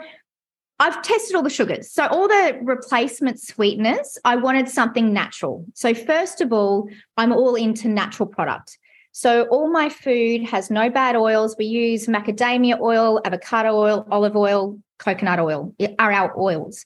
I've 0.80 1.02
tested 1.02 1.36
all 1.36 1.42
the 1.42 1.50
sugars. 1.50 1.90
So, 1.90 2.06
all 2.06 2.26
the 2.26 2.58
replacement 2.62 3.40
sweeteners, 3.40 4.18
I 4.24 4.36
wanted 4.36 4.68
something 4.68 5.12
natural. 5.12 5.64
So, 5.74 5.94
first 5.94 6.40
of 6.40 6.52
all, 6.52 6.88
I'm 7.16 7.32
all 7.32 7.54
into 7.54 7.88
natural 7.88 8.26
product. 8.26 8.78
So, 9.12 9.44
all 9.44 9.70
my 9.70 9.88
food 9.88 10.42
has 10.48 10.70
no 10.70 10.90
bad 10.90 11.14
oils. 11.14 11.54
We 11.56 11.66
use 11.66 12.06
macadamia 12.06 12.80
oil, 12.80 13.20
avocado 13.24 13.76
oil, 13.76 14.06
olive 14.10 14.36
oil, 14.36 14.78
coconut 14.98 15.38
oil 15.38 15.74
are 15.98 16.12
our 16.12 16.38
oils. 16.38 16.84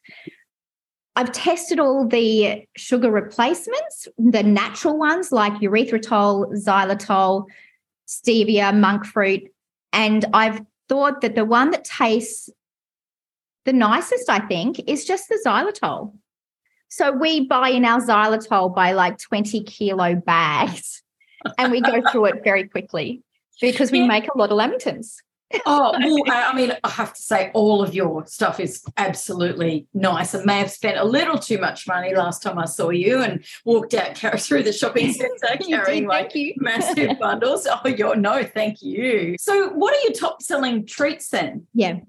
I've 1.16 1.32
tested 1.32 1.80
all 1.80 2.06
the 2.06 2.64
sugar 2.76 3.10
replacements, 3.10 4.06
the 4.18 4.42
natural 4.42 4.96
ones 4.98 5.32
like 5.32 5.54
erythritol, 5.54 6.52
xylitol, 6.64 7.46
stevia, 8.06 8.78
monk 8.78 9.04
fruit. 9.04 9.42
And 9.92 10.24
I've 10.32 10.60
thought 10.88 11.22
that 11.22 11.34
the 11.34 11.44
one 11.44 11.72
that 11.72 11.84
tastes 11.84 12.50
the 13.68 13.72
nicest, 13.74 14.30
I 14.30 14.38
think, 14.38 14.80
is 14.88 15.04
just 15.04 15.28
the 15.28 15.38
xylitol. 15.46 16.14
So 16.88 17.12
we 17.12 17.46
buy 17.46 17.68
in 17.68 17.84
our 17.84 18.00
xylitol 18.00 18.74
by 18.74 18.92
like 18.92 19.18
20 19.18 19.62
kilo 19.64 20.14
bags 20.14 21.02
and 21.58 21.70
we 21.70 21.82
go 21.82 22.00
through 22.10 22.24
it 22.26 22.42
very 22.42 22.66
quickly 22.66 23.22
because 23.60 23.92
we 23.92 24.06
make 24.06 24.26
a 24.26 24.38
lot 24.38 24.50
of 24.50 24.56
lamingtons 24.58 25.16
oh, 25.66 25.94
well, 26.26 26.52
I 26.52 26.54
mean, 26.54 26.72
I 26.84 26.88
have 26.90 27.14
to 27.14 27.22
say, 27.22 27.50
all 27.54 27.82
of 27.82 27.94
your 27.94 28.26
stuff 28.26 28.60
is 28.60 28.84
absolutely 28.96 29.86
nice. 29.94 30.34
I 30.34 30.44
may 30.44 30.58
have 30.58 30.70
spent 30.70 30.98
a 30.98 31.04
little 31.04 31.38
too 31.38 31.58
much 31.58 31.86
money 31.86 32.14
last 32.14 32.42
time 32.42 32.58
I 32.58 32.66
saw 32.66 32.90
you 32.90 33.22
and 33.22 33.44
walked 33.64 33.94
out 33.94 34.18
through 34.18 34.62
the 34.62 34.72
shopping 34.72 35.12
centre 35.40 35.64
carrying 35.64 36.06
like 36.06 36.32
massive 36.56 37.18
bundles. 37.18 37.66
Oh, 37.70 37.88
you're 37.88 38.16
no, 38.16 38.42
thank 38.44 38.82
you. 38.82 39.36
So, 39.38 39.70
what 39.70 39.94
are 39.94 40.00
your 40.02 40.12
top 40.12 40.42
selling 40.42 40.86
treats 40.86 41.28
then? 41.28 41.66
Yeah, 41.74 42.00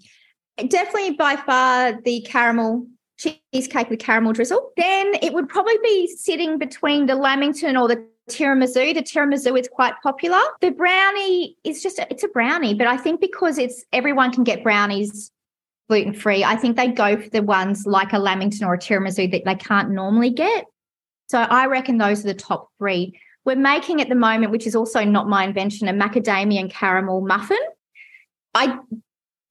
definitely 0.67 1.11
by 1.11 1.35
far 1.35 1.99
the 2.01 2.21
caramel 2.21 2.87
cheesecake 3.17 3.89
with 3.89 3.99
caramel 3.99 4.33
drizzle. 4.33 4.71
Then 4.77 5.13
it 5.21 5.33
would 5.33 5.49
probably 5.49 5.77
be 5.83 6.07
sitting 6.07 6.57
between 6.57 7.05
the 7.05 7.15
Lamington 7.15 7.75
or 7.75 7.87
the 7.87 8.05
tiramisu. 8.29 8.93
The 8.93 9.03
tiramisu 9.03 9.59
is 9.59 9.67
quite 9.67 9.93
popular. 10.01 10.39
The 10.61 10.71
brownie 10.71 11.57
is 11.63 11.83
just 11.83 11.99
it's 11.99 12.23
a 12.23 12.29
brownie, 12.29 12.73
but 12.73 12.87
I 12.87 12.97
think 12.97 13.19
because 13.19 13.57
it's 13.57 13.83
everyone 13.91 14.31
can 14.31 14.43
get 14.43 14.63
brownies 14.63 15.31
gluten 15.89 16.13
free, 16.13 16.43
I 16.43 16.55
think 16.55 16.77
they 16.77 16.87
go 16.87 17.19
for 17.19 17.29
the 17.29 17.41
ones 17.41 17.85
like 17.85 18.13
a 18.13 18.19
Lamington 18.19 18.65
or 18.65 18.75
a 18.75 18.79
tiramisu 18.79 19.31
that 19.31 19.43
they 19.45 19.55
can't 19.55 19.89
normally 19.89 20.29
get. 20.29 20.65
So 21.27 21.39
I 21.39 21.65
reckon 21.65 21.97
those 21.97 22.23
are 22.23 22.27
the 22.27 22.33
top 22.33 22.69
three. 22.77 23.19
We're 23.45 23.55
making 23.55 24.01
at 24.01 24.09
the 24.09 24.15
moment, 24.15 24.51
which 24.51 24.67
is 24.67 24.75
also 24.75 25.03
not 25.03 25.27
my 25.27 25.43
invention, 25.43 25.87
a 25.87 25.93
macadamia 25.93 26.59
and 26.59 26.71
caramel 26.71 27.21
muffin. 27.21 27.57
I 28.53 28.77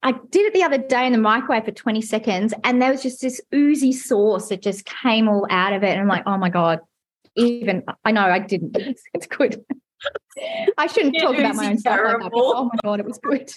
I 0.01 0.13
did 0.13 0.45
it 0.45 0.53
the 0.53 0.63
other 0.63 0.77
day 0.77 1.05
in 1.05 1.11
the 1.11 1.19
microwave 1.19 1.65
for 1.65 1.71
20 1.71 2.01
seconds 2.01 2.53
and 2.63 2.81
there 2.81 2.91
was 2.91 3.03
just 3.03 3.21
this 3.21 3.41
oozy 3.53 3.91
sauce 3.91 4.49
that 4.49 4.61
just 4.61 4.85
came 4.85 5.27
all 5.27 5.45
out 5.49 5.73
of 5.73 5.83
it. 5.83 5.89
And 5.89 5.99
I'm 5.99 6.07
like, 6.07 6.23
oh 6.25 6.37
my 6.37 6.49
God, 6.49 6.79
even 7.35 7.83
I 8.05 8.11
know 8.11 8.21
I 8.21 8.39
didn't. 8.39 8.77
It's, 9.13 9.27
good. 9.27 9.63
I 10.77 10.87
shouldn't 10.87 11.17
talk 11.19 11.37
about 11.37 11.55
my 11.55 11.71
own 11.71 11.77
stuff 11.77 11.99
like 12.03 12.19
that. 12.19 12.31
oh 12.33 12.65
my 12.65 12.79
god, 12.83 12.99
it 12.99 13.05
was 13.05 13.19
good. 13.19 13.51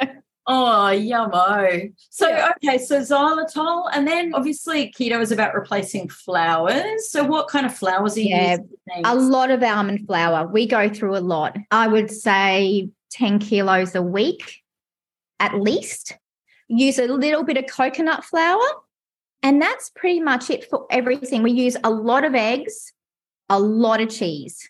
Oh, 0.48 0.92
yummo. 0.92 1.92
So, 2.10 2.28
yeah. 2.28 2.52
okay, 2.62 2.78
so 2.78 3.00
xylitol, 3.00 3.90
and 3.92 4.06
then 4.06 4.32
obviously 4.32 4.92
keto 4.96 5.20
is 5.20 5.32
about 5.32 5.56
replacing 5.56 6.08
flours. 6.08 7.10
So, 7.10 7.24
what 7.24 7.48
kind 7.48 7.66
of 7.66 7.74
flours 7.74 8.16
are 8.16 8.20
you 8.20 8.28
yeah, 8.28 8.50
using? 8.52 8.68
A 9.04 9.16
lot 9.16 9.50
of 9.50 9.60
almond 9.64 10.06
flour. 10.06 10.46
We 10.46 10.68
go 10.68 10.88
through 10.88 11.16
a 11.16 11.18
lot. 11.18 11.56
I 11.72 11.88
would 11.88 12.12
say 12.12 12.90
10 13.10 13.40
kilos 13.40 13.96
a 13.96 14.02
week 14.02 14.62
at 15.40 15.60
least. 15.60 16.16
Use 16.68 16.98
a 16.98 17.06
little 17.06 17.44
bit 17.44 17.56
of 17.56 17.66
coconut 17.66 18.24
flour 18.24 18.60
and 19.42 19.60
that's 19.62 19.90
pretty 19.90 20.20
much 20.20 20.50
it 20.50 20.68
for 20.68 20.86
everything. 20.90 21.42
We 21.42 21.52
use 21.52 21.76
a 21.84 21.90
lot 21.90 22.24
of 22.24 22.34
eggs, 22.34 22.92
a 23.48 23.60
lot 23.60 24.00
of 24.00 24.10
cheese. 24.10 24.68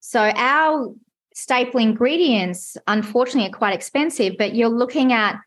So 0.00 0.20
our 0.20 0.92
staple 1.34 1.80
ingredients, 1.80 2.76
unfortunately, 2.86 3.50
are 3.50 3.56
quite 3.56 3.74
expensive, 3.74 4.34
but 4.38 4.54
you're 4.54 4.68
looking 4.68 5.12
at 5.12 5.40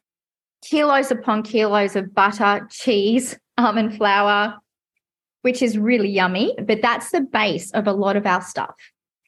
kilos 0.63 1.11
upon 1.11 1.43
kilos 1.43 1.95
of 1.95 2.13
butter, 2.15 2.67
cheese, 2.71 3.37
almond 3.57 3.95
flour, 3.95 4.57
which 5.43 5.61
is 5.61 5.77
really 5.77 6.09
yummy. 6.09 6.55
But 6.59 6.81
that's 6.81 7.11
the 7.11 7.21
base 7.21 7.71
of 7.71 7.85
a 7.87 7.93
lot 7.93 8.15
of 8.15 8.25
our 8.25 8.41
stuff. 8.41 8.75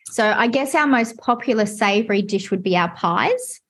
So 0.07 0.25
I 0.25 0.47
guess 0.47 0.73
our 0.73 0.87
most 0.87 1.17
popular 1.17 1.67
savory 1.67 2.23
dish 2.23 2.49
would 2.49 2.63
be 2.63 2.75
our 2.75 2.89
pies. 2.95 3.61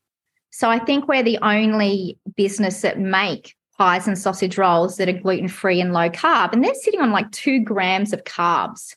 So 0.51 0.69
I 0.69 0.79
think 0.79 1.07
we're 1.07 1.23
the 1.23 1.39
only 1.41 2.17
business 2.35 2.81
that 2.81 2.99
make 2.99 3.55
pies 3.77 4.07
and 4.07 4.17
sausage 4.17 4.57
rolls 4.57 4.97
that 4.97 5.07
are 5.07 5.13
gluten 5.13 5.47
free 5.47 5.79
and 5.79 5.93
low 5.93 6.09
carb, 6.09 6.53
and 6.53 6.63
they're 6.63 6.73
sitting 6.75 7.01
on 7.01 7.11
like 7.11 7.31
two 7.31 7.63
grams 7.63 8.13
of 8.13 8.23
carbs. 8.23 8.95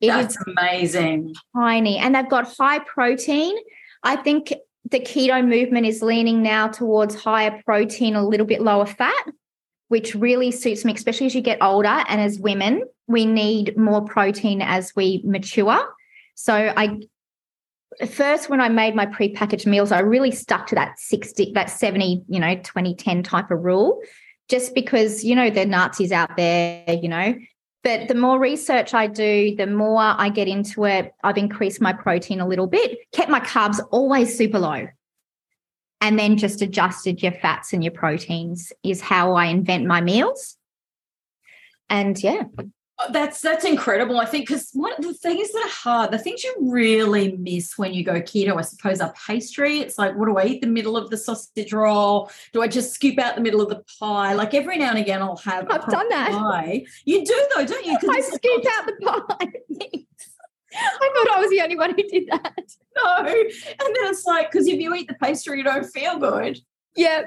It 0.00 0.08
That's 0.08 0.36
amazing. 0.46 1.34
Tiny, 1.54 1.98
and 1.98 2.14
they've 2.14 2.28
got 2.28 2.54
high 2.56 2.78
protein. 2.78 3.56
I 4.02 4.16
think 4.16 4.52
the 4.90 5.00
keto 5.00 5.46
movement 5.46 5.86
is 5.86 6.02
leaning 6.02 6.42
now 6.42 6.68
towards 6.68 7.14
higher 7.14 7.60
protein, 7.64 8.14
a 8.14 8.26
little 8.26 8.46
bit 8.46 8.62
lower 8.62 8.86
fat, 8.86 9.26
which 9.88 10.14
really 10.14 10.50
suits 10.50 10.84
me, 10.84 10.94
especially 10.94 11.26
as 11.26 11.34
you 11.34 11.40
get 11.40 11.62
older 11.62 12.04
and 12.08 12.20
as 12.20 12.38
women, 12.38 12.84
we 13.06 13.26
need 13.26 13.76
more 13.76 14.02
protein 14.04 14.62
as 14.62 14.94
we 14.94 15.20
mature. 15.24 15.80
So 16.36 16.54
I 16.54 17.00
first 18.06 18.48
when 18.48 18.60
I 18.60 18.68
made 18.68 18.94
my 18.94 19.06
pre-packaged 19.06 19.66
meals, 19.66 19.92
I 19.92 20.00
really 20.00 20.30
stuck 20.30 20.66
to 20.68 20.74
that 20.74 20.98
60, 20.98 21.52
that 21.54 21.70
70, 21.70 22.22
you 22.28 22.40
know, 22.40 22.54
2010 22.54 23.22
type 23.22 23.50
of 23.50 23.60
rule, 23.60 24.00
just 24.48 24.74
because, 24.74 25.24
you 25.24 25.34
know, 25.34 25.50
the 25.50 25.66
Nazis 25.66 26.12
out 26.12 26.36
there, 26.36 26.84
you 26.88 27.08
know. 27.08 27.34
But 27.84 28.08
the 28.08 28.14
more 28.14 28.38
research 28.38 28.92
I 28.94 29.06
do, 29.06 29.54
the 29.56 29.66
more 29.66 30.00
I 30.00 30.30
get 30.30 30.48
into 30.48 30.84
it. 30.84 31.12
I've 31.22 31.38
increased 31.38 31.80
my 31.80 31.92
protein 31.92 32.40
a 32.40 32.46
little 32.46 32.66
bit, 32.66 32.98
kept 33.12 33.30
my 33.30 33.40
carbs 33.40 33.80
always 33.90 34.36
super 34.36 34.58
low. 34.58 34.88
And 36.00 36.18
then 36.18 36.36
just 36.36 36.62
adjusted 36.62 37.22
your 37.22 37.32
fats 37.32 37.72
and 37.72 37.82
your 37.82 37.92
proteins 37.92 38.72
is 38.84 39.00
how 39.00 39.34
I 39.34 39.46
invent 39.46 39.86
my 39.86 40.00
meals. 40.00 40.56
And 41.88 42.22
yeah, 42.22 42.44
Oh, 43.00 43.06
that's 43.12 43.40
that's 43.40 43.64
incredible. 43.64 44.18
I 44.18 44.24
think 44.24 44.48
because 44.48 44.70
one 44.72 44.92
of 44.92 45.04
the 45.04 45.14
things 45.14 45.52
that 45.52 45.64
are 45.64 45.70
hard, 45.70 46.10
the 46.10 46.18
things 46.18 46.42
you 46.42 46.56
really 46.60 47.36
miss 47.36 47.78
when 47.78 47.94
you 47.94 48.02
go 48.02 48.20
keto, 48.20 48.56
I 48.56 48.62
suppose, 48.62 49.00
are 49.00 49.14
pastry. 49.26 49.78
It's 49.78 49.98
like, 49.98 50.16
what 50.16 50.26
do 50.26 50.36
I 50.36 50.46
eat? 50.46 50.62
The 50.62 50.66
middle 50.66 50.96
of 50.96 51.08
the 51.08 51.16
sausage 51.16 51.72
roll? 51.72 52.28
Do 52.52 52.60
I 52.60 52.66
just 52.66 52.92
scoop 52.92 53.20
out 53.20 53.36
the 53.36 53.40
middle 53.40 53.60
of 53.60 53.68
the 53.68 53.84
pie? 54.00 54.32
Like 54.32 54.52
every 54.52 54.78
now 54.78 54.90
and 54.90 54.98
again, 54.98 55.22
I'll 55.22 55.36
have. 55.36 55.70
I've 55.70 55.86
done 55.86 56.08
that. 56.08 56.32
Pie. 56.32 56.86
You 57.04 57.24
do 57.24 57.48
though, 57.54 57.64
don't 57.64 57.86
you? 57.86 57.96
I 58.10 58.20
scoop 58.20 58.40
oh, 58.44 58.70
out 58.72 58.86
the 58.86 58.92
pie. 59.04 59.52
I 60.74 61.10
thought 61.14 61.36
I 61.36 61.40
was 61.40 61.50
the 61.50 61.60
only 61.60 61.76
one 61.76 61.90
who 61.90 62.02
did 62.02 62.28
that. 62.30 62.62
No, 62.96 63.16
and 63.18 63.28
then 63.28 64.06
it's 64.06 64.24
like 64.24 64.50
because 64.50 64.66
if 64.66 64.80
you 64.80 64.92
eat 64.96 65.06
the 65.06 65.14
pastry, 65.14 65.58
you 65.58 65.64
don't 65.64 65.86
feel 65.86 66.18
good. 66.18 66.58
Yeah. 66.96 67.26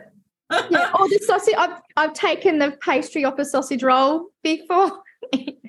yeah. 0.70 0.92
Or 1.00 1.08
the 1.08 1.18
sausage. 1.26 1.54
I've 1.58 1.82
I've 1.96 2.12
taken 2.12 2.60
the 2.60 2.78
pastry 2.82 3.24
off 3.24 3.40
a 3.40 3.46
sausage 3.46 3.84
roll 3.84 4.32
before. 4.44 5.02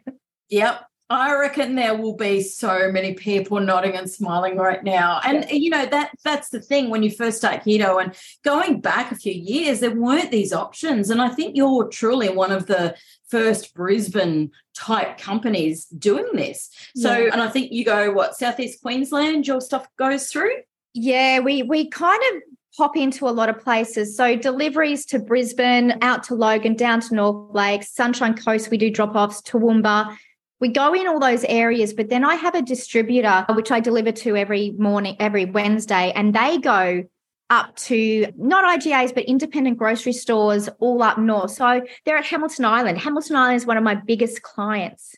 Yep. 0.52 0.86
I 1.08 1.34
reckon 1.34 1.74
there 1.74 1.96
will 1.96 2.16
be 2.16 2.40
so 2.42 2.90
many 2.90 3.14
people 3.14 3.60
nodding 3.60 3.96
and 3.96 4.08
smiling 4.08 4.56
right 4.56 4.82
now. 4.82 5.20
And 5.24 5.46
you 5.50 5.70
know, 5.70 5.84
that 5.86 6.10
that's 6.24 6.50
the 6.50 6.60
thing 6.60 6.88
when 6.88 7.02
you 7.02 7.10
first 7.10 7.38
start 7.38 7.64
keto 7.64 8.02
and 8.02 8.14
going 8.44 8.80
back 8.80 9.12
a 9.12 9.16
few 9.16 9.32
years, 9.32 9.80
there 9.80 9.94
weren't 9.94 10.30
these 10.30 10.52
options. 10.52 11.10
And 11.10 11.20
I 11.20 11.28
think 11.28 11.56
you're 11.56 11.88
truly 11.88 12.28
one 12.30 12.50
of 12.50 12.66
the 12.66 12.94
first 13.28 13.74
Brisbane 13.74 14.50
type 14.74 15.18
companies 15.18 15.86
doing 15.86 16.28
this. 16.34 16.70
So, 16.96 17.16
yeah. 17.16 17.30
and 17.32 17.42
I 17.42 17.48
think 17.48 17.72
you 17.72 17.84
go 17.84 18.12
what 18.12 18.36
Southeast 18.36 18.80
Queensland, 18.80 19.46
your 19.46 19.60
stuff 19.60 19.86
goes 19.98 20.30
through? 20.30 20.54
Yeah, 20.94 21.40
we 21.40 21.62
we 21.62 21.88
kind 21.88 22.22
of 22.32 22.42
pop 22.76 22.96
into 22.96 23.28
a 23.28 23.30
lot 23.30 23.50
of 23.50 23.60
places. 23.60 24.16
So 24.16 24.34
deliveries 24.36 25.04
to 25.06 25.18
Brisbane, 25.18 25.98
out 26.00 26.22
to 26.24 26.34
Logan, 26.34 26.74
down 26.74 27.00
to 27.00 27.14
North 27.14 27.54
Lakes, 27.54 27.92
Sunshine 27.94 28.34
Coast, 28.34 28.70
we 28.70 28.78
do 28.78 28.90
drop 28.90 29.14
offs, 29.14 29.42
Toowoomba. 29.42 30.16
We 30.62 30.68
go 30.68 30.94
in 30.94 31.08
all 31.08 31.18
those 31.18 31.42
areas, 31.42 31.92
but 31.92 32.08
then 32.08 32.24
I 32.24 32.36
have 32.36 32.54
a 32.54 32.62
distributor 32.62 33.44
which 33.50 33.72
I 33.72 33.80
deliver 33.80 34.12
to 34.12 34.36
every 34.36 34.70
morning, 34.78 35.16
every 35.18 35.44
Wednesday, 35.44 36.12
and 36.14 36.32
they 36.32 36.58
go 36.58 37.02
up 37.50 37.74
to 37.74 38.32
not 38.36 38.80
IGAs, 38.80 39.12
but 39.12 39.24
independent 39.24 39.76
grocery 39.76 40.12
stores 40.12 40.68
all 40.78 41.02
up 41.02 41.18
north. 41.18 41.50
So 41.50 41.82
they're 42.04 42.16
at 42.16 42.24
Hamilton 42.24 42.64
Island. 42.64 42.98
Hamilton 42.98 43.34
Island 43.34 43.56
is 43.56 43.66
one 43.66 43.76
of 43.76 43.82
my 43.82 43.96
biggest 43.96 44.42
clients. 44.42 45.16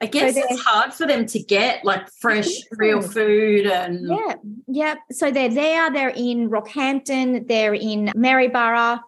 I 0.00 0.06
guess 0.06 0.34
so 0.34 0.40
it's 0.48 0.62
hard 0.62 0.94
for 0.94 1.06
them 1.06 1.26
to 1.26 1.40
get 1.40 1.84
like 1.84 2.08
fresh, 2.18 2.48
real 2.70 3.02
food 3.02 3.66
and 3.66 4.08
yeah, 4.08 4.34
yeah. 4.66 4.94
So 5.10 5.30
they're 5.30 5.50
there. 5.50 5.92
They're 5.92 6.08
in 6.08 6.48
Rockhampton. 6.48 7.46
They're 7.46 7.74
in 7.74 8.12
Maryborough, 8.16 9.00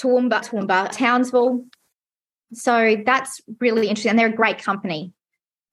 Toowoomba, 0.00 0.44
Toowoomba, 0.44 0.90
Townsville. 0.90 1.66
So 2.52 2.96
that's 3.04 3.40
really 3.60 3.88
interesting. 3.88 4.10
And 4.10 4.18
they're 4.18 4.28
a 4.28 4.32
great 4.32 4.62
company. 4.62 5.12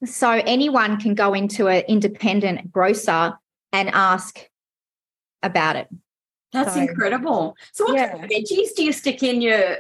So 0.06 0.30
anyone 0.32 1.00
can 1.00 1.14
go 1.14 1.34
into 1.34 1.68
an 1.68 1.84
independent 1.88 2.72
grocer 2.72 3.38
and 3.72 3.90
ask 3.90 4.40
about 5.44 5.76
it. 5.76 5.88
That's 6.52 6.74
so, 6.74 6.82
incredible. 6.82 7.56
So, 7.74 7.86
what 7.86 7.96
yeah. 7.96 8.12
kind 8.12 8.24
of 8.24 8.30
veggies 8.30 8.74
do 8.76 8.84
you 8.84 8.92
stick 8.92 9.22
in 9.22 9.42
your 9.42 9.78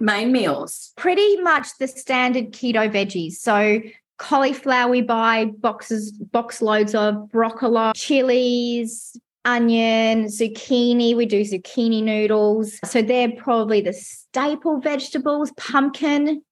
main 0.00 0.32
meals? 0.32 0.92
Pretty 0.96 1.40
much 1.42 1.68
the 1.78 1.86
standard 1.86 2.52
keto 2.52 2.90
veggies. 2.90 3.32
So, 3.32 3.82
cauliflower 4.16 4.90
we 4.90 5.02
buy 5.02 5.46
boxes, 5.58 6.12
box 6.12 6.62
loads 6.62 6.94
of 6.94 7.30
broccoli, 7.30 7.92
chilies, 7.94 9.18
onion, 9.46 10.26
zucchini. 10.26 11.16
We 11.16 11.24
do 11.24 11.40
zucchini 11.40 12.02
noodles. 12.02 12.78
So, 12.84 13.00
they're 13.00 13.32
probably 13.32 13.80
the 13.80 13.92
staple 13.92 14.80
vegetables, 14.80 15.52
pumpkin. 15.56 16.42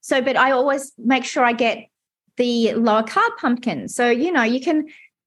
So, 0.00 0.20
but 0.20 0.36
I 0.36 0.52
always 0.52 0.92
make 0.98 1.24
sure 1.24 1.44
I 1.44 1.52
get 1.52 1.86
the 2.36 2.74
lower 2.74 3.02
carb 3.02 3.36
pumpkin. 3.38 3.88
So, 3.88 4.10
you 4.10 4.30
know, 4.30 4.42
you 4.42 4.60
can 4.60 4.86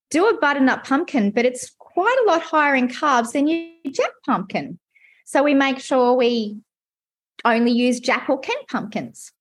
do 0.10 0.28
a 0.28 0.40
butternut 0.40 0.84
pumpkin, 0.86 1.32
but 1.32 1.46
it's 1.46 1.72
quite 1.78 2.18
a 2.26 2.28
lot 2.28 2.42
higher 2.42 2.76
in 2.76 2.88
carbs 2.88 3.32
than 3.32 3.48
your 3.48 3.68
Jack 3.92 4.12
pumpkin. 4.26 4.80
So 5.26 5.44
we 5.44 5.54
make 5.54 5.80
sure 5.80 6.14
we 6.14 6.58
only 7.44 7.72
use 7.72 8.00
Jack 8.00 8.30
or 8.30 8.40
Kent 8.40 8.68
pumpkins. 8.70 9.32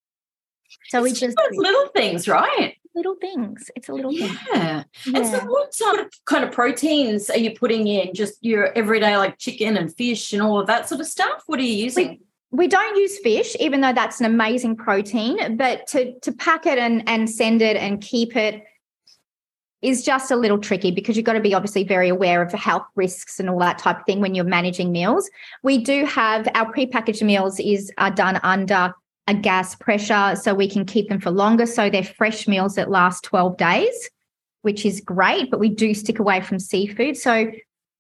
So 0.89 1.05
it's 1.05 1.21
we 1.21 1.27
just 1.27 1.39
little 1.53 1.89
things, 1.89 2.29
right? 2.29 2.77
Little 2.97 3.17
things. 3.21 3.71
It's 3.77 3.91
a 3.91 3.93
little 3.93 4.11
yeah. 4.11 4.27
thing. 4.27 4.39
Yeah. 4.55 4.83
And 5.15 5.27
so 5.27 5.41
what 5.45 5.75
sort 5.75 6.01
of 6.01 6.07
kind 6.25 6.43
of 6.45 6.51
proteins 6.51 7.29
are 7.29 7.37
you 7.37 7.51
putting 7.51 7.87
in? 7.87 8.15
Just 8.15 8.43
your 8.43 8.73
everyday 8.73 9.19
like 9.19 9.37
chicken 9.37 9.77
and 9.77 9.95
fish 9.95 10.33
and 10.33 10.41
all 10.41 10.59
of 10.59 10.67
that 10.69 10.89
sort 10.89 11.03
of 11.03 11.07
stuff? 11.07 11.43
What 11.45 11.59
are 11.59 11.63
you 11.63 11.85
using? 11.85 12.09
We, 12.09 12.21
we 12.53 12.69
don't 12.69 12.97
use 12.97 13.19
fish, 13.19 13.55
even 13.61 13.83
though 13.83 13.93
that's 13.93 14.19
an 14.19 14.25
amazing 14.25 14.77
protein, 14.77 15.59
but 15.59 15.87
to 15.89 16.19
to 16.21 16.33
pack 16.33 16.65
it 16.65 16.79
and 16.79 17.07
and 17.07 17.29
send 17.29 17.61
it 17.61 17.77
and 17.77 18.01
keep 18.01 18.35
it 18.35 18.65
is 19.83 20.03
just 20.03 20.31
a 20.31 20.37
little 20.37 20.59
tricky 20.59 20.91
because 20.91 21.17
you've 21.17 21.27
got 21.27 21.35
to 21.35 21.41
be 21.41 21.55
obviously 21.55 21.85
very 21.85 22.09
aware 22.09 22.41
of 22.41 22.51
the 22.51 22.57
health 22.57 22.87
risks 22.95 23.39
and 23.39 23.51
all 23.51 23.59
that 23.59 23.79
type 23.79 24.01
of 24.01 24.07
thing 24.07 24.21
when 24.21 24.35
you're 24.35 24.45
managing 24.45 24.91
meals. 24.91 25.29
We 25.63 25.79
do 25.79 26.07
have 26.07 26.49
our 26.55 26.73
prepackaged 26.73 27.23
meals 27.23 27.61
is 27.61 27.93
are 27.99 28.11
done 28.11 28.41
under 28.43 28.95
a 29.29 29.35
gas 29.35 29.75
pressure 29.75 30.37
so 30.37 30.55
we 30.55 30.69
can 30.69 30.85
keep 30.85 31.09
them 31.09 31.21
for 31.21 31.31
longer. 31.31 31.67
So 31.67 31.91
they're 31.91 32.05
fresh 32.05 32.47
meals 32.47 32.77
that 32.77 32.91
last 32.91 33.25
12 33.25 33.57
days, 33.57 34.11
which 34.63 34.87
is 34.87 35.01
great, 35.01 35.51
but 35.51 35.61
we 35.61 35.69
do 35.69 35.95
stick 35.95 36.19
away 36.19 36.41
from 36.41 36.59
seafood. 36.59 37.17
So, 37.17 37.51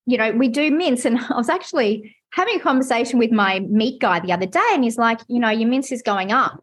you 0.07 0.19
know, 0.19 0.33
we 0.33 0.49
do 0.49 0.71
mince. 0.71 1.05
And 1.05 1.19
I 1.31 1.37
was 1.37 1.49
actually 1.49 2.15
having 2.33 2.57
a 2.57 2.63
conversation 2.63 3.19
with 3.19 3.33
my 3.33 3.61
meat 3.61 4.01
guy 4.01 4.21
the 4.21 4.33
other 4.33 4.47
day, 4.47 4.69
and 4.73 4.85
he's 4.85 4.99
like, 4.99 5.21
you 5.29 5.41
know, 5.41 5.51
your 5.51 5.69
mince 5.69 5.91
is 5.91 6.03
going 6.03 6.33
up. 6.33 6.63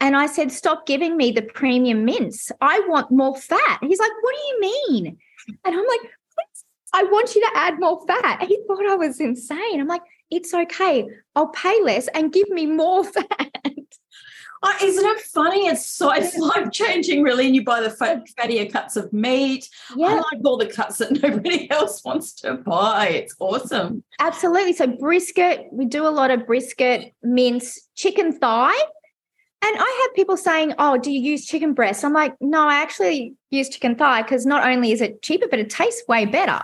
And 0.00 0.16
I 0.16 0.26
said, 0.26 0.50
stop 0.50 0.86
giving 0.86 1.16
me 1.16 1.30
the 1.30 1.42
premium 1.42 2.04
mince. 2.04 2.50
I 2.60 2.80
want 2.88 3.10
more 3.10 3.36
fat. 3.36 3.78
He's 3.80 3.98
like, 3.98 4.10
what 4.20 4.34
do 4.34 4.40
you 4.48 4.60
mean? 4.60 5.18
And 5.64 5.74
I'm 5.74 5.86
like, 5.86 6.10
I 6.92 7.02
want 7.04 7.34
you 7.34 7.40
to 7.40 7.50
add 7.54 7.80
more 7.80 8.04
fat. 8.06 8.42
He 8.42 8.58
thought 8.66 8.86
I 8.86 8.94
was 8.94 9.20
insane. 9.20 9.80
I'm 9.80 9.88
like, 9.88 10.02
it's 10.30 10.54
okay. 10.54 11.06
I'll 11.34 11.48
pay 11.48 11.80
less 11.82 12.08
and 12.08 12.32
give 12.32 12.48
me 12.48 12.66
more 12.66 13.04
fat. 13.12 13.50
Oh, 14.66 14.74
isn't 14.82 15.04
it 15.04 15.20
funny? 15.20 15.66
It's 15.66 15.86
so 15.86 16.10
it's 16.10 16.36
life 16.38 16.70
changing, 16.72 17.22
really. 17.22 17.44
And 17.44 17.54
you 17.54 17.62
buy 17.62 17.82
the 17.82 17.90
fattier 17.90 18.72
cuts 18.72 18.96
of 18.96 19.12
meat. 19.12 19.68
Yeah. 19.94 20.06
I 20.06 20.14
like 20.14 20.44
all 20.44 20.56
the 20.56 20.66
cuts 20.66 20.98
that 20.98 21.12
nobody 21.22 21.70
else 21.70 22.02
wants 22.02 22.32
to 22.36 22.54
buy. 22.54 23.08
It's 23.08 23.36
awesome. 23.38 24.02
Absolutely. 24.18 24.72
So 24.72 24.86
brisket, 24.86 25.66
we 25.70 25.84
do 25.84 26.06
a 26.06 26.08
lot 26.08 26.30
of 26.30 26.46
brisket, 26.46 27.12
mince, 27.22 27.88
chicken 27.94 28.32
thigh. 28.32 28.80
And 29.66 29.76
I 29.78 30.06
have 30.06 30.14
people 30.14 30.36
saying, 30.36 30.74
"Oh, 30.78 30.98
do 30.98 31.10
you 31.10 31.20
use 31.20 31.46
chicken 31.46 31.72
breast?" 31.72 32.04
I'm 32.04 32.12
like, 32.12 32.34
"No, 32.40 32.68
I 32.68 32.76
actually 32.76 33.34
use 33.50 33.70
chicken 33.70 33.96
thigh 33.96 34.22
because 34.22 34.44
not 34.44 34.66
only 34.66 34.92
is 34.92 35.00
it 35.00 35.22
cheaper, 35.22 35.46
but 35.48 35.58
it 35.58 35.70
tastes 35.70 36.02
way 36.06 36.26
better." 36.26 36.60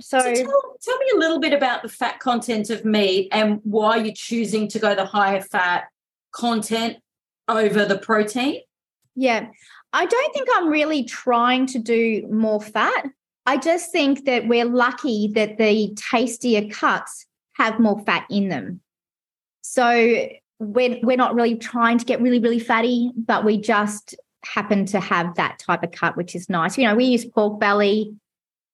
So, 0.00 0.18
so 0.18 0.34
tell, 0.34 0.76
tell, 0.82 0.98
me 0.98 1.06
a 1.14 1.18
little 1.18 1.38
bit 1.38 1.52
about 1.52 1.82
the 1.82 1.88
fat 1.88 2.20
content 2.20 2.70
of 2.70 2.84
meat 2.84 3.28
and 3.32 3.60
why 3.64 3.96
you're 3.96 4.14
choosing 4.14 4.68
to 4.68 4.78
go 4.78 4.94
the 4.94 5.04
higher 5.04 5.40
fat 5.40 5.84
content 6.32 6.98
over 7.48 7.84
the 7.84 7.98
protein? 7.98 8.60
Yeah. 9.14 9.48
I 9.92 10.06
don't 10.06 10.34
think 10.34 10.48
I'm 10.54 10.68
really 10.68 11.04
trying 11.04 11.66
to 11.66 11.78
do 11.78 12.26
more 12.30 12.60
fat. 12.60 13.06
I 13.46 13.56
just 13.56 13.90
think 13.90 14.24
that 14.26 14.46
we're 14.46 14.64
lucky 14.64 15.28
that 15.34 15.58
the 15.58 15.94
tastier 15.96 16.68
cuts 16.68 17.26
have 17.54 17.80
more 17.80 18.00
fat 18.04 18.26
in 18.30 18.48
them. 18.48 18.80
So 19.62 20.28
we're, 20.58 21.00
we're 21.02 21.16
not 21.16 21.34
really 21.34 21.56
trying 21.56 21.98
to 21.98 22.04
get 22.04 22.20
really, 22.20 22.38
really 22.38 22.60
fatty, 22.60 23.10
but 23.16 23.44
we 23.44 23.58
just 23.58 24.14
happen 24.44 24.86
to 24.86 25.00
have 25.00 25.34
that 25.34 25.58
type 25.58 25.82
of 25.82 25.90
cut, 25.90 26.16
which 26.16 26.34
is 26.34 26.48
nice. 26.48 26.78
You 26.78 26.86
know, 26.86 26.94
we 26.94 27.06
use 27.06 27.24
pork 27.24 27.58
belly 27.58 28.14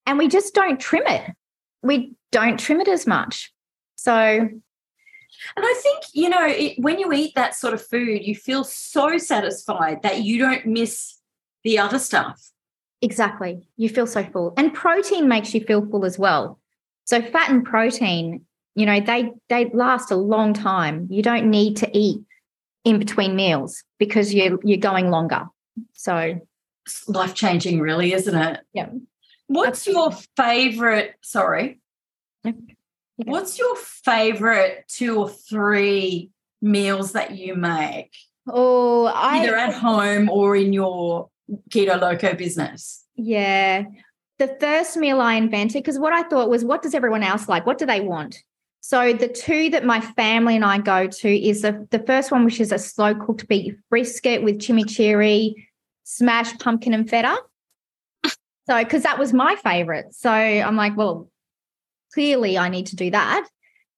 and 0.07 0.19
we 0.19 0.29
just 0.29 0.55
don't 0.55 0.81
trim 0.81 1.03
it. 1.07 1.35
We 1.83 2.15
don't 2.33 2.59
trim 2.59 2.81
it 2.81 2.89
as 2.89 3.07
much. 3.07 3.53
So 3.97 4.49
and 5.57 5.65
I 5.65 5.75
think, 5.83 6.05
you 6.13 6.29
know, 6.29 6.47
it, 6.47 6.79
when 6.79 6.99
you 6.99 7.13
eat 7.13 7.35
that 7.35 7.55
sort 7.55 7.75
of 7.75 7.85
food, 7.85 8.25
you 8.25 8.35
feel 8.35 8.65
so 8.65 9.19
satisfied 9.19 10.03
that 10.03 10.23
you 10.23 10.39
don't 10.39 10.67
miss 10.67 11.19
the 11.65 11.79
other 11.79 11.99
stuff. 11.99 12.51
Exactly. 13.03 13.67
You 13.77 13.89
feel 13.89 14.07
so 14.07 14.25
full. 14.25 14.55
And 14.57 14.73
protein 14.73 15.29
makes 15.29 15.55
you 15.55 15.61
feel 15.61 15.87
full 15.87 16.05
as 16.05 16.19
well. 16.19 16.59
So 17.05 17.23
fat 17.23 17.51
and 17.51 17.65
protein, 17.65 18.47
you 18.75 18.87
know, 18.87 19.01
they 19.01 19.33
they 19.49 19.71
last 19.73 20.11
a 20.11 20.17
long 20.17 20.53
time. 20.55 21.07
You 21.11 21.23
don't 21.23 21.51
need 21.51 21.77
to 21.79 21.91
eat 21.97 22.21
in 22.85 22.99
between 22.99 23.37
meals 23.37 23.83
because 23.99 24.35
you're 24.35 24.59
you're 24.65 24.79
going 24.79 25.11
longer. 25.11 25.47
So 25.93 26.41
life 27.07 27.35
changing 27.35 27.81
really, 27.81 28.13
isn't 28.13 28.35
it? 28.35 28.61
Yeah. 28.73 28.89
What's 29.49 29.87
your 29.87 30.13
favorite, 30.37 31.15
sorry. 31.23 31.81
What's 33.17 33.59
your 33.59 33.77
favorite 33.77 34.85
two 34.89 35.19
or 35.19 35.29
three 35.29 36.31
meals 36.61 37.13
that 37.13 37.33
you 37.33 37.55
make? 37.55 38.13
Oh, 38.49 39.07
I 39.07 39.39
either 39.39 39.57
at 39.57 39.75
home 39.75 40.29
or 40.29 40.57
in 40.57 40.73
your 40.73 41.31
keto 41.71 42.01
loco 42.01 42.35
business. 42.35 43.05
Yeah. 43.15 43.85
The 44.39 44.57
first 44.61 44.97
meal 44.97 45.21
I 45.21 45.35
invented, 45.35 45.83
because 45.83 45.99
what 45.99 46.13
I 46.13 46.23
thought 46.25 46.51
was, 46.51 46.65
what 46.65 46.83
does 46.83 46.95
everyone 46.95 47.23
else 47.23 47.49
like? 47.49 47.65
What 47.65 47.79
do 47.79 47.87
they 47.87 48.01
want? 48.01 48.43
So 48.81 49.13
the 49.13 49.29
two 49.29 49.71
that 49.71 49.85
my 49.85 50.01
family 50.01 50.55
and 50.55 50.65
I 50.65 50.79
go 50.79 51.09
to 51.09 51.29
is 51.29 51.63
the, 51.63 51.89
the 51.91 51.99
first 52.01 52.31
one, 52.31 52.45
which 52.45 52.61
is 52.61 52.71
a 52.71 52.79
slow 52.79 53.15
cooked 53.15 53.49
beef 53.49 53.75
brisket 53.91 54.43
with 54.45 54.59
chimichurri, 54.59 55.55
smashed 56.05 56.61
pumpkin 56.61 56.95
and 56.95 57.09
feta. 57.09 57.37
So, 58.69 58.83
because 58.83 59.05
that 59.05 59.19
was 59.19 59.33
my 59.33 59.57
favorite. 59.57 60.15
So 60.15 60.31
I'm 60.31 60.77
like, 60.77 60.97
well, 60.97 61.31
clearly 62.13 62.59
I 62.59 62.69
need 62.69 62.87
to 62.87 62.97
do 62.97 63.11
that. 63.11 63.47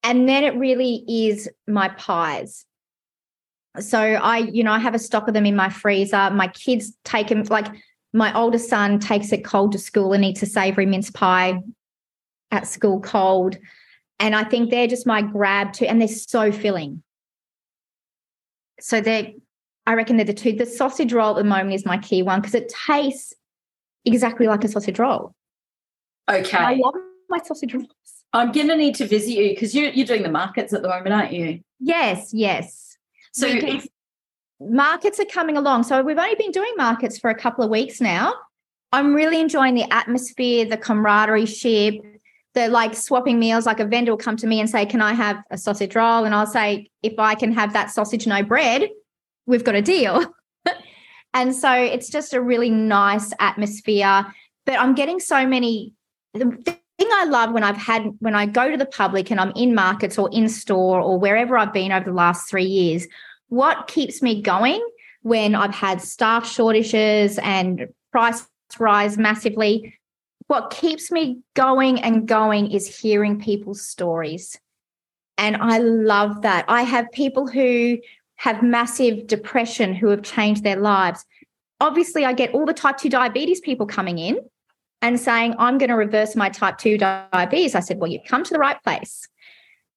And 0.03 0.29
then 0.29 0.45
it 0.45 0.57
really 0.57 1.05
is 1.09 1.49
my 1.67 1.89
pies. 1.89 2.65
So 3.81 3.99
I, 3.99 4.39
you 4.39 4.63
know, 4.63 4.73
I 4.73 4.79
have 4.79 4.95
a 4.95 4.99
stock 4.99 5.29
of 5.29 5.35
them 5.35 5.47
in 5.47 5.57
my 5.57 5.69
freezer. 5.69 6.31
My 6.31 6.49
kids 6.49 6.93
take 7.05 7.29
them, 7.29 7.43
like 7.45 7.67
my 8.13 8.35
older 8.35 8.59
son 8.59 8.99
takes 8.99 9.33
it 9.33 9.45
cold 9.45 9.73
to 9.73 9.79
school 9.79 10.13
and 10.13 10.25
eats 10.25 10.43
a 10.43 10.47
savory 10.47 10.87
mince 10.87 11.11
pie 11.11 11.61
at 12.51 12.67
school 12.67 13.01
cold. 13.01 13.57
And 14.19 14.35
I 14.35 14.45
think 14.45 14.71
they're 14.71 14.89
just 14.89 15.07
my 15.07 15.23
grab 15.23 15.73
to, 15.75 15.87
and 15.87 16.01
they're 16.01 16.09
so 16.09 16.51
filling. 16.51 17.03
So 18.81 19.01
they're, 19.01 19.33
I 19.87 19.95
reckon 19.95 20.17
they're 20.17 20.27
the 20.27 20.35
two. 20.35 20.53
The 20.53 20.67
sausage 20.67 21.13
roll 21.13 21.31
at 21.31 21.37
the 21.37 21.45
moment 21.45 21.75
is 21.75 21.87
my 21.87 21.99
key 21.99 22.23
one 22.23 22.41
because 22.41 22.55
it 22.55 22.73
tastes 22.87 23.35
exactly 24.09 24.47
like 24.47 24.65
a 24.65 24.69
sausage 24.69 24.99
roll. 24.99 25.35
Okay. 26.29 26.59
I 26.59 26.75
love 26.75 26.95
my 27.29 27.39
sausage 27.39 27.75
rolls. 27.75 27.89
I'm 28.33 28.53
going 28.53 28.69
to 28.69 28.77
need 28.77 28.95
to 28.97 29.07
visit 29.07 29.31
you 29.31 29.51
because 29.51 29.75
you're, 29.75 29.91
you're 29.91 30.07
doing 30.07 30.23
the 30.23 30.31
markets 30.31 30.73
at 30.73 30.83
the 30.83 30.89
moment, 30.89 31.15
aren't 31.15 31.33
you? 31.33 31.61
Yes, 31.81 32.31
yes. 32.33 32.97
So 33.33 33.49
markets 34.61 35.21
are 35.21 35.25
coming 35.25 35.57
along. 35.57 35.85
So 35.85 36.03
we've 36.03 36.19
only 36.19 36.35
been 36.35 36.51
doing 36.51 36.73
markets 36.77 37.19
for 37.19 37.31
a 37.31 37.35
couple 37.35 37.65
of 37.65 37.71
weeks 37.71 38.01
now. 38.01 38.35
I'm 38.93 39.15
really 39.15 39.41
enjoying 39.41 39.75
the 39.75 39.91
atmosphere, 39.93 40.65
the 40.65 40.77
camaraderie 40.77 41.47
ship, 41.47 41.95
the 42.55 42.69
like 42.69 42.95
swapping 42.95 43.39
meals. 43.39 43.67
Like 43.67 43.81
a 43.81 43.85
vendor 43.85 44.13
will 44.13 44.19
come 44.19 44.37
to 44.39 44.47
me 44.47 44.61
and 44.61 44.69
say, 44.69 44.87
Can 44.87 45.03
I 45.03 45.13
have 45.13 45.43
a 45.51 45.59
sausage 45.59 45.95
roll? 45.95 46.25
And 46.25 46.35
I'll 46.35 46.47
say, 46.47 46.89
If 47.03 47.19
I 47.19 47.35
can 47.35 47.53
have 47.53 47.73
that 47.75 47.91
sausage, 47.91 48.27
no 48.27 48.43
bread, 48.43 48.89
we've 49.47 49.65
got 49.65 49.75
a 49.75 49.83
deal. 49.83 50.25
and 51.35 51.55
so 51.55 51.73
it's 51.73 52.11
just 52.11 52.35
a 52.35 52.41
really 52.41 52.71
nice 52.71 53.33
atmosphere. 53.39 54.27
But 54.67 54.79
I'm 54.79 54.95
getting 54.95 55.21
so 55.21 55.47
many 55.47 55.95
The 56.35 56.51
thing 56.65 57.09
I 57.13 57.25
love 57.25 57.53
when 57.53 57.65
I've 57.65 57.77
had 57.77 58.11
when 58.19 58.35
I 58.35 58.47
go 58.47 58.71
to 58.71 58.77
the 58.77 58.87
public 58.87 59.31
and 59.31 59.41
I'm 59.41 59.53
in 59.57 59.75
markets 59.75 60.19
or 60.19 60.29
in 60.33 60.49
store 60.49 61.01
or 61.01 61.19
wherever 61.19 61.57
I've 61.57 61.73
been 61.73 61.93
over 61.93 62.05
the 62.05 62.17
last 62.17 62.51
three 62.51 62.65
years, 62.65 63.07
what 63.49 63.87
keeps 63.87 64.21
me 64.21 64.43
going 64.43 64.87
when 65.23 65.55
I've 65.55 65.75
had 65.75 66.01
staff 66.01 66.47
shortages 66.47 67.39
and 67.39 67.89
price 68.13 68.47
rise 68.79 69.17
massively, 69.17 69.95
what 70.47 70.71
keeps 70.71 71.11
me 71.11 71.41
going 71.55 72.01
and 72.01 72.27
going 72.27 72.71
is 72.71 73.01
hearing 73.01 73.41
people's 73.41 73.87
stories. 73.87 74.59
And 75.37 75.57
I 75.57 75.79
love 75.79 76.43
that. 76.43 76.65
I 76.69 76.83
have 76.83 77.11
people 77.13 77.47
who 77.47 77.99
have 78.39 78.63
massive 78.63 79.27
depression 79.27 79.95
who 79.95 80.09
have 80.09 80.23
changed 80.23 80.65
their 80.65 80.77
lives. 80.77 81.25
Obviously, 81.81 82.25
I 82.25 82.33
get 82.33 82.55
all 82.55 82.67
the 82.67 82.73
type 82.73 82.97
2 82.97 83.09
diabetes 83.09 83.61
people 83.61 83.87
coming 83.87 84.19
in 84.19 84.39
and 85.03 85.21
saying, 85.21 85.55
I'm 85.59 85.79
going 85.79 85.91
to 85.91 85.97
reverse 85.97 86.35
my 86.35 86.49
type 86.49 86.79
2 86.79 86.99
diabetes. 86.99 87.75
I 87.75 87.81
said, 87.81 87.99
Well, 87.99 88.11
you've 88.11 88.27
come 88.27 88.45
to 88.45 88.53
the 88.53 88.59
right 88.59 88.83
place. 88.83 89.29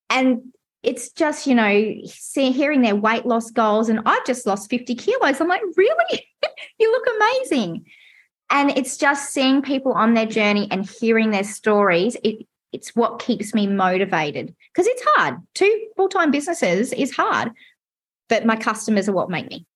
And 0.10 0.54
it's 0.84 1.12
just, 1.12 1.46
you 1.48 1.56
know, 1.56 1.94
see, 2.06 2.52
hearing 2.52 2.82
their 2.82 2.96
weight 2.96 3.26
loss 3.26 3.52
goals. 3.52 3.90
And 3.90 4.02
I've 4.06 4.26
just 4.26 4.46
lost 4.46 4.70
50 4.70 4.96
kilos. 4.96 5.40
I'm 5.40 5.48
like, 5.48 5.62
Really? 5.78 6.28
you 6.80 6.92
look 6.92 7.06
amazing. 7.16 7.86
And 8.50 8.72
it's 8.72 8.98
just 8.98 9.32
seeing 9.32 9.62
people 9.62 9.94
on 9.94 10.14
their 10.14 10.26
journey 10.26 10.68
and 10.72 10.86
hearing 10.86 11.32
their 11.32 11.44
stories. 11.44 12.18
It, 12.24 12.46
it's 12.74 12.96
what 12.96 13.20
keeps 13.20 13.54
me 13.54 13.68
motivated 13.68 14.56
because 14.74 14.88
it's 14.88 15.04
hard. 15.16 15.36
Two 15.54 15.88
full 15.96 16.10
time 16.10 16.32
businesses 16.32 16.92
is 16.94 17.16
hard, 17.16 17.52
but 18.32 18.46
my 18.46 18.56
customers 18.56 19.10
are 19.10 19.12
what 19.12 19.30
make 19.30 19.50
me. 19.50 19.68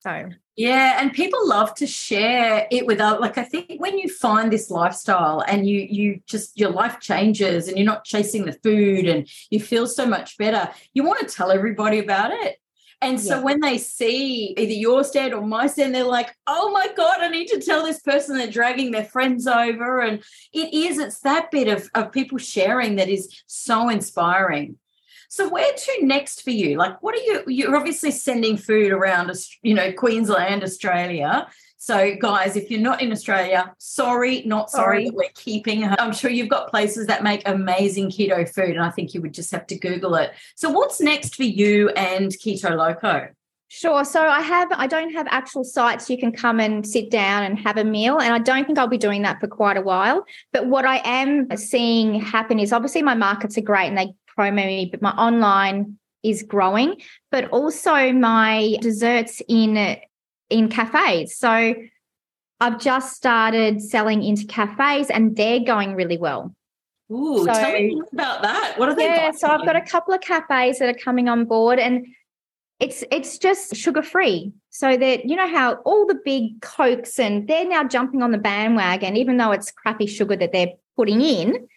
So 0.00 0.30
yeah, 0.56 1.00
and 1.00 1.12
people 1.12 1.48
love 1.48 1.72
to 1.76 1.86
share 1.86 2.66
it 2.70 2.84
with 2.84 3.00
other. 3.00 3.20
Like 3.20 3.38
I 3.38 3.44
think 3.44 3.80
when 3.80 3.96
you 3.96 4.08
find 4.08 4.52
this 4.52 4.70
lifestyle 4.70 5.42
and 5.46 5.68
you 5.68 5.86
you 5.88 6.20
just 6.26 6.58
your 6.58 6.70
life 6.70 6.98
changes 7.00 7.68
and 7.68 7.78
you're 7.78 7.86
not 7.86 8.04
chasing 8.04 8.44
the 8.44 8.52
food 8.52 9.06
and 9.06 9.28
you 9.50 9.60
feel 9.60 9.86
so 9.86 10.04
much 10.04 10.36
better, 10.36 10.68
you 10.94 11.04
want 11.04 11.20
to 11.20 11.34
tell 11.34 11.52
everybody 11.52 12.00
about 12.00 12.32
it. 12.32 12.58
And 13.02 13.20
so 13.20 13.36
yeah. 13.36 13.42
when 13.42 13.60
they 13.60 13.78
see 13.78 14.54
either 14.56 14.72
your 14.72 15.04
stand 15.04 15.34
or 15.34 15.42
my 15.42 15.68
stand, 15.68 15.94
they're 15.94 16.02
like, 16.02 16.34
oh 16.46 16.72
my 16.72 16.88
God, 16.96 17.20
I 17.20 17.28
need 17.28 17.48
to 17.48 17.60
tell 17.60 17.84
this 17.84 18.00
person 18.00 18.36
they're 18.36 18.50
dragging 18.50 18.90
their 18.90 19.04
friends 19.04 19.46
over. 19.46 20.00
And 20.00 20.24
it 20.52 20.72
is, 20.72 20.98
it's 20.98 21.20
that 21.20 21.50
bit 21.50 21.68
of, 21.68 21.90
of 21.94 22.10
people 22.10 22.38
sharing 22.38 22.96
that 22.96 23.10
is 23.10 23.42
so 23.46 23.90
inspiring. 23.90 24.78
So 25.28 25.48
where 25.48 25.72
to 25.72 26.06
next 26.06 26.42
for 26.42 26.50
you? 26.50 26.76
Like, 26.76 27.02
what 27.02 27.14
are 27.14 27.22
you? 27.22 27.44
You're 27.46 27.76
obviously 27.76 28.10
sending 28.10 28.56
food 28.56 28.92
around, 28.92 29.32
you 29.62 29.74
know, 29.74 29.92
Queensland, 29.92 30.62
Australia. 30.62 31.46
So, 31.78 32.16
guys, 32.16 32.56
if 32.56 32.70
you're 32.70 32.80
not 32.80 33.02
in 33.02 33.12
Australia, 33.12 33.72
sorry, 33.78 34.42
not 34.46 34.70
sorry, 34.70 35.06
sorry. 35.06 35.10
we're 35.14 35.30
keeping. 35.34 35.84
I'm 35.84 36.12
sure 36.12 36.30
you've 36.30 36.48
got 36.48 36.70
places 36.70 37.06
that 37.06 37.22
make 37.22 37.46
amazing 37.46 38.10
keto 38.10 38.48
food, 38.48 38.70
and 38.70 38.80
I 38.80 38.90
think 38.90 39.14
you 39.14 39.20
would 39.20 39.34
just 39.34 39.52
have 39.52 39.66
to 39.68 39.78
Google 39.78 40.14
it. 40.16 40.32
So, 40.56 40.70
what's 40.70 41.00
next 41.00 41.36
for 41.36 41.44
you 41.44 41.90
and 41.90 42.32
Keto 42.32 42.76
Loco? 42.76 43.28
Sure. 43.68 44.04
So 44.04 44.22
I 44.22 44.40
have 44.42 44.68
I 44.72 44.86
don't 44.86 45.12
have 45.12 45.26
actual 45.28 45.64
sites 45.64 46.08
you 46.08 46.16
can 46.16 46.30
come 46.30 46.60
and 46.60 46.86
sit 46.86 47.10
down 47.10 47.42
and 47.42 47.58
have 47.58 47.76
a 47.76 47.84
meal 47.84 48.20
and 48.20 48.32
I 48.32 48.38
don't 48.38 48.64
think 48.64 48.78
I'll 48.78 48.86
be 48.86 48.96
doing 48.96 49.22
that 49.22 49.40
for 49.40 49.48
quite 49.48 49.76
a 49.76 49.80
while. 49.80 50.24
But 50.52 50.66
what 50.66 50.84
I 50.84 50.98
am 51.04 51.48
seeing 51.56 52.20
happen 52.20 52.60
is 52.60 52.72
obviously 52.72 53.02
my 53.02 53.14
markets 53.14 53.58
are 53.58 53.62
great 53.62 53.88
and 53.88 53.98
they 53.98 54.14
me, 54.38 54.88
but 54.90 55.02
my 55.02 55.10
online 55.12 55.98
is 56.22 56.42
growing, 56.42 57.00
but 57.30 57.48
also 57.50 58.12
my 58.12 58.76
desserts 58.80 59.42
in 59.48 59.96
in 60.50 60.68
cafes. 60.68 61.36
So 61.36 61.74
I've 62.60 62.80
just 62.80 63.14
started 63.14 63.82
selling 63.82 64.22
into 64.22 64.46
cafes 64.46 65.10
and 65.10 65.36
they're 65.36 65.60
going 65.60 65.94
really 65.94 66.18
well. 66.18 66.54
Ooh, 67.10 67.38
so, 67.38 67.52
tell 67.52 67.72
me 67.72 68.00
about 68.12 68.42
that. 68.42 68.74
What 68.78 68.88
are 68.88 68.94
they? 68.94 69.04
Yeah, 69.04 69.30
so 69.30 69.48
I've 69.48 69.64
got 69.64 69.76
a 69.76 69.80
couple 69.80 70.14
of 70.14 70.20
cafes 70.20 70.78
that 70.78 70.88
are 70.88 70.98
coming 70.98 71.28
on 71.28 71.44
board 71.44 71.78
and 71.78 72.06
it's 72.80 73.04
it's 73.10 73.38
just 73.38 73.76
sugar 73.76 74.02
free. 74.02 74.52
So 74.70 74.96
that 74.96 75.24
you 75.24 75.36
know 75.36 75.48
how 75.48 75.74
all 75.84 76.06
the 76.06 76.18
big 76.24 76.60
cokes 76.62 77.18
and 77.18 77.46
they're 77.46 77.68
now 77.68 77.84
jumping 77.84 78.22
on 78.22 78.32
the 78.32 78.38
bandwagon, 78.38 79.16
even 79.16 79.36
though 79.36 79.52
it's 79.52 79.70
crappy 79.70 80.06
sugar 80.06 80.36
that 80.36 80.52
they're 80.52 80.72
putting 80.96 81.20
in 81.20 81.68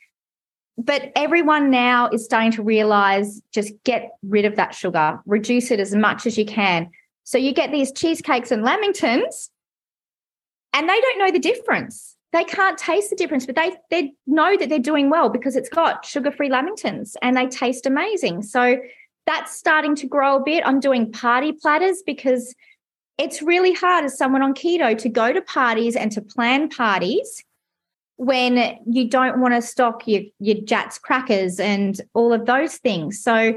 but 0.80 1.12
everyone 1.16 1.70
now 1.70 2.10
is 2.10 2.24
starting 2.24 2.52
to 2.54 2.64
realize 2.64 3.42
just 3.54 3.74
get 3.84 4.12
rid 4.24 4.46
of 4.46 4.56
that 4.56 4.74
sugar, 4.74 5.20
reduce 5.26 5.72
it 5.72 5.80
as 5.80 5.94
much 5.94 6.26
as 6.26 6.38
you 6.38 6.46
can. 6.46 6.90
So 7.26 7.38
you 7.38 7.54
get 7.54 7.72
these 7.72 7.92
cheesecakes 7.92 8.50
and 8.50 8.64
lamingtons, 8.64 9.50
and 10.74 10.88
they 10.88 11.00
don't 11.00 11.20
know 11.20 11.32
the 11.32 11.40
difference. 11.40 12.16
They 12.32 12.44
can't 12.44 12.78
taste 12.78 13.10
the 13.10 13.16
difference, 13.16 13.46
but 13.46 13.56
they 13.56 13.74
they 13.90 14.14
know 14.26 14.56
that 14.56 14.70
they're 14.70 14.80
doing 14.80 15.10
well 15.10 15.30
because 15.30 15.56
it's 15.56 15.70
got 15.70 16.06
sugar-free 16.06 16.50
lamingtons 16.50 17.16
and 17.22 17.36
they 17.36 17.48
taste 17.48 17.86
amazing. 17.86 18.44
So 18.44 18.78
that's 19.26 19.56
starting 19.56 19.96
to 19.96 20.08
grow 20.08 20.38
a 20.38 20.44
bit. 20.44 20.64
I'm 20.66 20.80
doing 20.80 21.12
party 21.12 21.52
platters 21.52 22.02
because 22.06 22.56
it's 23.18 23.42
really 23.42 23.74
hard 23.74 24.06
as 24.06 24.18
someone 24.18 24.42
on 24.42 24.54
keto 24.54 24.98
to 24.98 25.10
go 25.10 25.34
to 25.34 25.42
parties 25.42 25.96
and 25.96 26.12
to 26.14 26.22
plan 26.22 26.70
parties 26.70 27.44
when 28.20 28.78
you 28.86 29.08
don't 29.08 29.40
want 29.40 29.54
to 29.54 29.62
stock 29.62 30.06
your, 30.06 30.24
your 30.40 30.58
Jatz 30.58 31.02
crackers 31.02 31.58
and 31.58 32.02
all 32.14 32.34
of 32.34 32.46
those 32.46 32.76
things. 32.76 33.24
So 33.24 33.54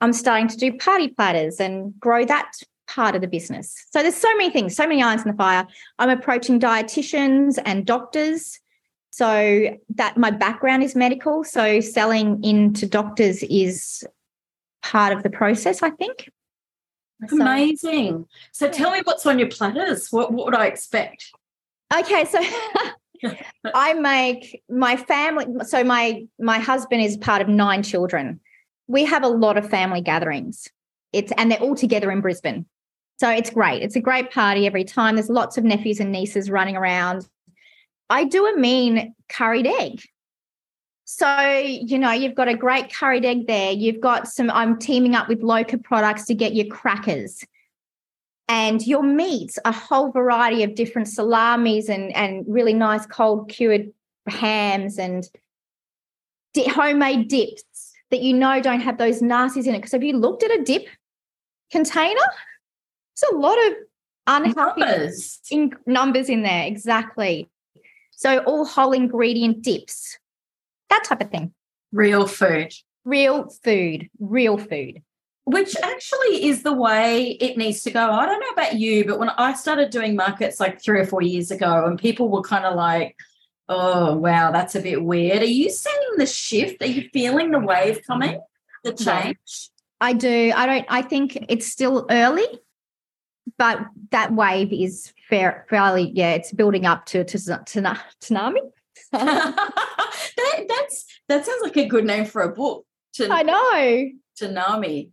I'm 0.00 0.14
starting 0.14 0.48
to 0.48 0.56
do 0.56 0.72
party 0.78 1.08
platters 1.08 1.60
and 1.60 1.92
grow 2.00 2.24
that 2.24 2.50
part 2.88 3.14
of 3.14 3.20
the 3.20 3.28
business. 3.28 3.74
So 3.92 4.00
there's 4.00 4.16
so 4.16 4.34
many 4.38 4.48
things, 4.48 4.74
so 4.74 4.86
many 4.86 5.02
irons 5.02 5.26
in 5.26 5.30
the 5.30 5.36
fire. 5.36 5.66
I'm 5.98 6.08
approaching 6.08 6.58
dietitians 6.58 7.58
and 7.62 7.84
doctors. 7.84 8.58
So 9.10 9.76
that 9.96 10.16
my 10.16 10.30
background 10.30 10.82
is 10.82 10.96
medical. 10.96 11.44
So 11.44 11.80
selling 11.80 12.42
into 12.42 12.86
doctors 12.86 13.42
is 13.42 14.02
part 14.82 15.12
of 15.12 15.22
the 15.22 15.30
process, 15.30 15.82
I 15.82 15.90
think. 15.90 16.30
Amazing. 17.30 18.26
So, 18.52 18.66
so 18.66 18.72
tell 18.72 18.92
me 18.92 19.02
what's 19.04 19.26
on 19.26 19.38
your 19.38 19.48
platters. 19.48 20.08
What, 20.10 20.32
what 20.32 20.46
would 20.46 20.54
I 20.54 20.68
expect? 20.68 21.32
Okay, 21.94 22.24
so 22.24 22.40
I 23.74 23.94
make 23.94 24.62
my 24.68 24.96
family. 24.96 25.46
So 25.64 25.84
my 25.84 26.26
my 26.38 26.58
husband 26.58 27.02
is 27.02 27.16
part 27.16 27.42
of 27.42 27.48
nine 27.48 27.82
children. 27.82 28.40
We 28.86 29.04
have 29.04 29.22
a 29.22 29.28
lot 29.28 29.56
of 29.56 29.68
family 29.68 30.00
gatherings. 30.00 30.68
It's 31.12 31.32
and 31.36 31.50
they're 31.50 31.60
all 31.60 31.74
together 31.74 32.10
in 32.10 32.20
Brisbane. 32.20 32.66
So 33.18 33.28
it's 33.28 33.50
great. 33.50 33.82
It's 33.82 33.96
a 33.96 34.00
great 34.00 34.30
party 34.30 34.66
every 34.66 34.84
time. 34.84 35.16
There's 35.16 35.28
lots 35.28 35.58
of 35.58 35.64
nephews 35.64 36.00
and 36.00 36.10
nieces 36.10 36.50
running 36.50 36.76
around. 36.76 37.28
I 38.08 38.24
do 38.24 38.46
a 38.46 38.56
mean 38.56 39.14
curried 39.28 39.66
egg. 39.66 40.00
So, 41.04 41.58
you 41.58 41.98
know, 41.98 42.12
you've 42.12 42.36
got 42.36 42.48
a 42.48 42.54
great 42.54 42.94
curried 42.94 43.24
egg 43.24 43.46
there. 43.46 43.72
You've 43.72 44.00
got 44.00 44.28
some, 44.28 44.48
I'm 44.48 44.78
teaming 44.78 45.16
up 45.16 45.28
with 45.28 45.42
Loco 45.42 45.76
products 45.76 46.24
to 46.26 46.34
get 46.34 46.54
your 46.54 46.66
crackers 46.66 47.44
and 48.50 48.84
your 48.84 49.04
meats, 49.04 49.60
a 49.64 49.70
whole 49.70 50.10
variety 50.10 50.64
of 50.64 50.74
different 50.74 51.06
salamis 51.06 51.88
and, 51.88 52.14
and 52.16 52.44
really 52.48 52.74
nice 52.74 53.06
cold 53.06 53.48
cured 53.48 53.92
hams 54.26 54.98
and 54.98 55.30
di- 56.52 56.68
homemade 56.68 57.28
dips 57.28 57.92
that 58.10 58.22
you 58.22 58.34
know 58.34 58.60
don't 58.60 58.80
have 58.80 58.98
those 58.98 59.22
nasties 59.22 59.68
in 59.68 59.74
it. 59.76 59.78
Because 59.78 59.92
have 59.92 60.02
you 60.02 60.16
looked 60.16 60.42
at 60.42 60.50
a 60.50 60.64
dip 60.64 60.88
container? 61.70 62.20
It's 63.12 63.22
a 63.30 63.36
lot 63.36 63.56
of 63.68 63.72
unhealthy 64.26 64.80
numbers. 64.80 65.38
In, 65.52 65.70
numbers 65.86 66.28
in 66.28 66.42
there. 66.42 66.66
Exactly. 66.66 67.48
So 68.10 68.38
all 68.40 68.64
whole 68.64 68.90
ingredient 68.90 69.62
dips, 69.62 70.18
that 70.88 71.04
type 71.04 71.20
of 71.20 71.30
thing. 71.30 71.54
Real 71.92 72.26
food. 72.26 72.72
Real 73.04 73.48
food. 73.62 74.10
Real 74.18 74.58
food 74.58 75.02
which 75.50 75.74
actually 75.82 76.46
is 76.46 76.62
the 76.62 76.72
way 76.72 77.32
it 77.40 77.56
needs 77.56 77.82
to 77.82 77.90
go. 77.90 78.10
I 78.10 78.26
don't 78.26 78.40
know 78.40 78.48
about 78.48 78.76
you, 78.76 79.04
but 79.04 79.18
when 79.18 79.30
I 79.30 79.54
started 79.54 79.90
doing 79.90 80.14
markets 80.14 80.60
like 80.60 80.80
three 80.80 81.00
or 81.00 81.06
four 81.06 81.22
years 81.22 81.50
ago, 81.50 81.86
and 81.86 81.98
people 81.98 82.28
were 82.28 82.42
kind 82.42 82.64
of 82.64 82.76
like, 82.76 83.16
oh, 83.68 84.16
wow, 84.16 84.52
that's 84.52 84.74
a 84.74 84.80
bit 84.80 85.02
weird. 85.02 85.42
Are 85.42 85.46
you 85.46 85.70
seeing 85.70 86.16
the 86.16 86.26
shift? 86.26 86.82
Are 86.82 86.86
you 86.86 87.08
feeling 87.12 87.50
the 87.50 87.58
wave 87.58 88.00
coming, 88.06 88.40
the 88.84 88.92
change? 88.92 89.70
I 90.00 90.12
do. 90.12 90.52
I 90.54 90.66
don't, 90.66 90.86
I 90.88 91.02
think 91.02 91.46
it's 91.48 91.66
still 91.66 92.06
early, 92.10 92.46
but 93.58 93.80
that 94.10 94.32
wave 94.32 94.72
is 94.72 95.12
fair, 95.28 95.66
fairly, 95.68 96.10
yeah, 96.14 96.32
it's 96.32 96.52
building 96.52 96.86
up 96.86 97.06
to, 97.06 97.24
to, 97.24 97.38
to 97.38 97.82
tsunami. 98.20 98.60
that, 99.12 100.66
that's, 100.68 101.06
that 101.28 101.44
sounds 101.44 101.62
like 101.62 101.76
a 101.76 101.86
good 101.86 102.04
name 102.04 102.24
for 102.24 102.42
a 102.42 102.54
book. 102.54 102.86
To, 103.14 103.28
I 103.30 103.42
know. 103.42 104.10
Tsunami. 104.40 105.10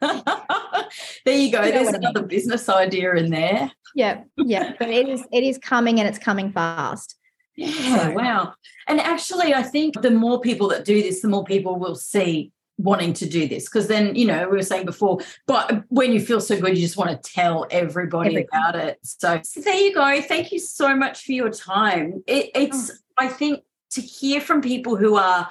there 0.00 1.36
you 1.36 1.50
go. 1.50 1.62
You 1.62 1.72
There's 1.72 1.88
another 1.88 2.20
I 2.20 2.22
mean. 2.22 2.28
business 2.28 2.68
idea 2.68 3.14
in 3.14 3.30
there. 3.30 3.70
Yeah, 3.94 4.24
yeah. 4.36 4.74
But 4.78 4.90
it 4.90 5.08
is 5.08 5.24
it 5.32 5.42
is 5.42 5.58
coming 5.58 6.00
and 6.00 6.08
it's 6.08 6.18
coming 6.18 6.52
fast. 6.52 7.16
Yeah, 7.56 8.08
so. 8.08 8.10
wow. 8.12 8.54
And 8.86 9.00
actually, 9.00 9.54
I 9.54 9.62
think 9.62 10.02
the 10.02 10.10
more 10.10 10.40
people 10.40 10.68
that 10.68 10.84
do 10.84 11.02
this, 11.02 11.22
the 11.22 11.28
more 11.28 11.44
people 11.44 11.78
will 11.78 11.94
see 11.94 12.52
wanting 12.78 13.14
to 13.14 13.26
do 13.26 13.48
this. 13.48 13.64
Because 13.64 13.88
then, 13.88 14.14
you 14.14 14.26
know, 14.26 14.48
we 14.48 14.56
were 14.56 14.62
saying 14.62 14.84
before, 14.84 15.20
but 15.46 15.84
when 15.88 16.12
you 16.12 16.20
feel 16.20 16.40
so 16.40 16.60
good, 16.60 16.76
you 16.76 16.82
just 16.82 16.98
want 16.98 17.10
to 17.10 17.32
tell 17.32 17.66
everybody 17.70 18.30
Everything. 18.30 18.48
about 18.52 18.76
it. 18.76 18.98
So, 19.02 19.40
so, 19.42 19.60
there 19.62 19.74
you 19.74 19.94
go. 19.94 20.20
Thank 20.20 20.52
you 20.52 20.58
so 20.58 20.94
much 20.94 21.24
for 21.24 21.32
your 21.32 21.50
time. 21.50 22.22
It, 22.26 22.50
it's, 22.54 22.90
oh. 22.90 22.94
I 23.16 23.28
think, 23.28 23.62
to 23.92 24.00
hear 24.02 24.40
from 24.40 24.60
people 24.60 24.96
who 24.96 25.16
are 25.16 25.48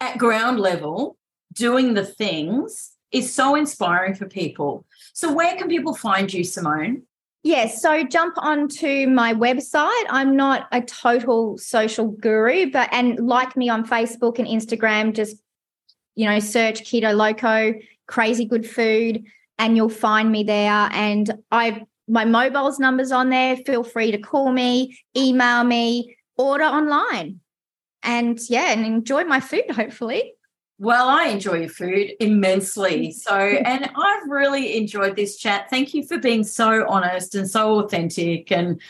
at 0.00 0.18
ground 0.18 0.60
level 0.60 1.16
doing 1.56 1.94
the 1.94 2.04
things 2.04 2.92
is 3.12 3.32
so 3.32 3.54
inspiring 3.54 4.14
for 4.14 4.26
people. 4.26 4.84
So, 5.12 5.32
where 5.32 5.56
can 5.56 5.68
people 5.68 5.94
find 5.94 6.32
you, 6.32 6.44
Simone? 6.44 7.02
Yes, 7.42 7.80
so 7.80 8.02
jump 8.02 8.34
onto 8.38 9.06
my 9.06 9.32
website. 9.32 10.04
I'm 10.08 10.36
not 10.36 10.66
a 10.72 10.80
total 10.80 11.56
social 11.58 12.08
guru, 12.08 12.70
but 12.70 12.88
and 12.92 13.20
like 13.20 13.56
me 13.56 13.68
on 13.68 13.86
Facebook 13.86 14.38
and 14.38 14.48
Instagram, 14.48 15.14
just 15.14 15.36
you 16.16 16.28
know, 16.28 16.40
search 16.40 16.82
Keto 16.82 17.14
Loco, 17.14 17.78
crazy 18.06 18.46
good 18.46 18.68
food, 18.68 19.24
and 19.58 19.76
you'll 19.76 19.88
find 19.88 20.32
me 20.32 20.42
there. 20.42 20.88
And 20.92 21.32
I 21.50 21.82
my 22.08 22.24
mobile's 22.24 22.78
numbers 22.78 23.12
on 23.12 23.30
there. 23.30 23.56
Feel 23.56 23.84
free 23.84 24.10
to 24.10 24.18
call 24.18 24.52
me, 24.52 24.98
email 25.16 25.64
me, 25.64 26.16
order 26.36 26.64
online. 26.64 27.40
And 28.02 28.38
yeah, 28.48 28.72
and 28.72 28.84
enjoy 28.84 29.24
my 29.24 29.40
food, 29.40 29.70
hopefully. 29.70 30.35
Well, 30.78 31.08
I 31.08 31.28
enjoy 31.28 31.60
your 31.60 31.68
food 31.68 32.12
immensely. 32.20 33.12
So, 33.12 33.34
and 33.34 33.84
I've 33.84 34.28
really 34.28 34.76
enjoyed 34.76 35.16
this 35.16 35.36
chat. 35.36 35.70
Thank 35.70 35.94
you 35.94 36.06
for 36.06 36.18
being 36.18 36.44
so 36.44 36.86
honest 36.88 37.34
and 37.34 37.48
so 37.48 37.80
authentic. 37.80 38.52
And 38.52 38.80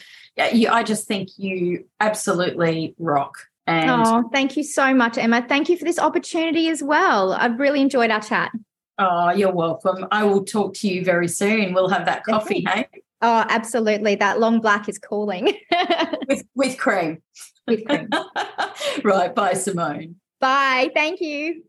you, 0.53 0.69
I 0.69 0.83
just 0.83 1.07
think 1.07 1.31
you 1.37 1.87
absolutely 2.01 2.95
rock. 2.99 3.39
And 3.69 3.91
oh, 3.91 4.29
thank 4.33 4.57
you 4.57 4.63
so 4.63 4.95
much, 4.95 5.19
Emma. 5.19 5.45
Thank 5.49 5.69
you 5.69 5.77
for 5.77 5.85
this 5.85 5.99
opportunity 5.99 6.69
as 6.69 6.83
well. 6.83 7.33
I've 7.33 7.59
really 7.59 7.81
enjoyed 7.81 8.11
our 8.11 8.21
chat. 8.21 8.53
Oh, 8.99 9.31
you're 9.31 9.53
welcome. 9.53 10.07
I 10.11 10.25
will 10.25 10.45
talk 10.45 10.75
to 10.75 10.89
you 10.89 11.05
very 11.05 11.29
soon. 11.29 11.75
We'll 11.75 11.89
have 11.89 12.07
that 12.07 12.25
coffee, 12.25 12.65
hey? 12.67 12.87
Oh, 13.23 13.45
absolutely. 13.49 14.15
That 14.15 14.39
long 14.41 14.61
black 14.61 14.89
is 14.89 14.99
calling. 14.99 15.53
with 16.29 16.45
with 16.55 16.79
cream. 16.79 17.23
With 17.67 17.85
cream. 17.87 18.09
right. 19.05 19.35
Bye, 19.35 19.55
Simone. 19.55 20.17
Bye. 20.41 20.91
Thank 20.95 21.21
you. 21.21 21.63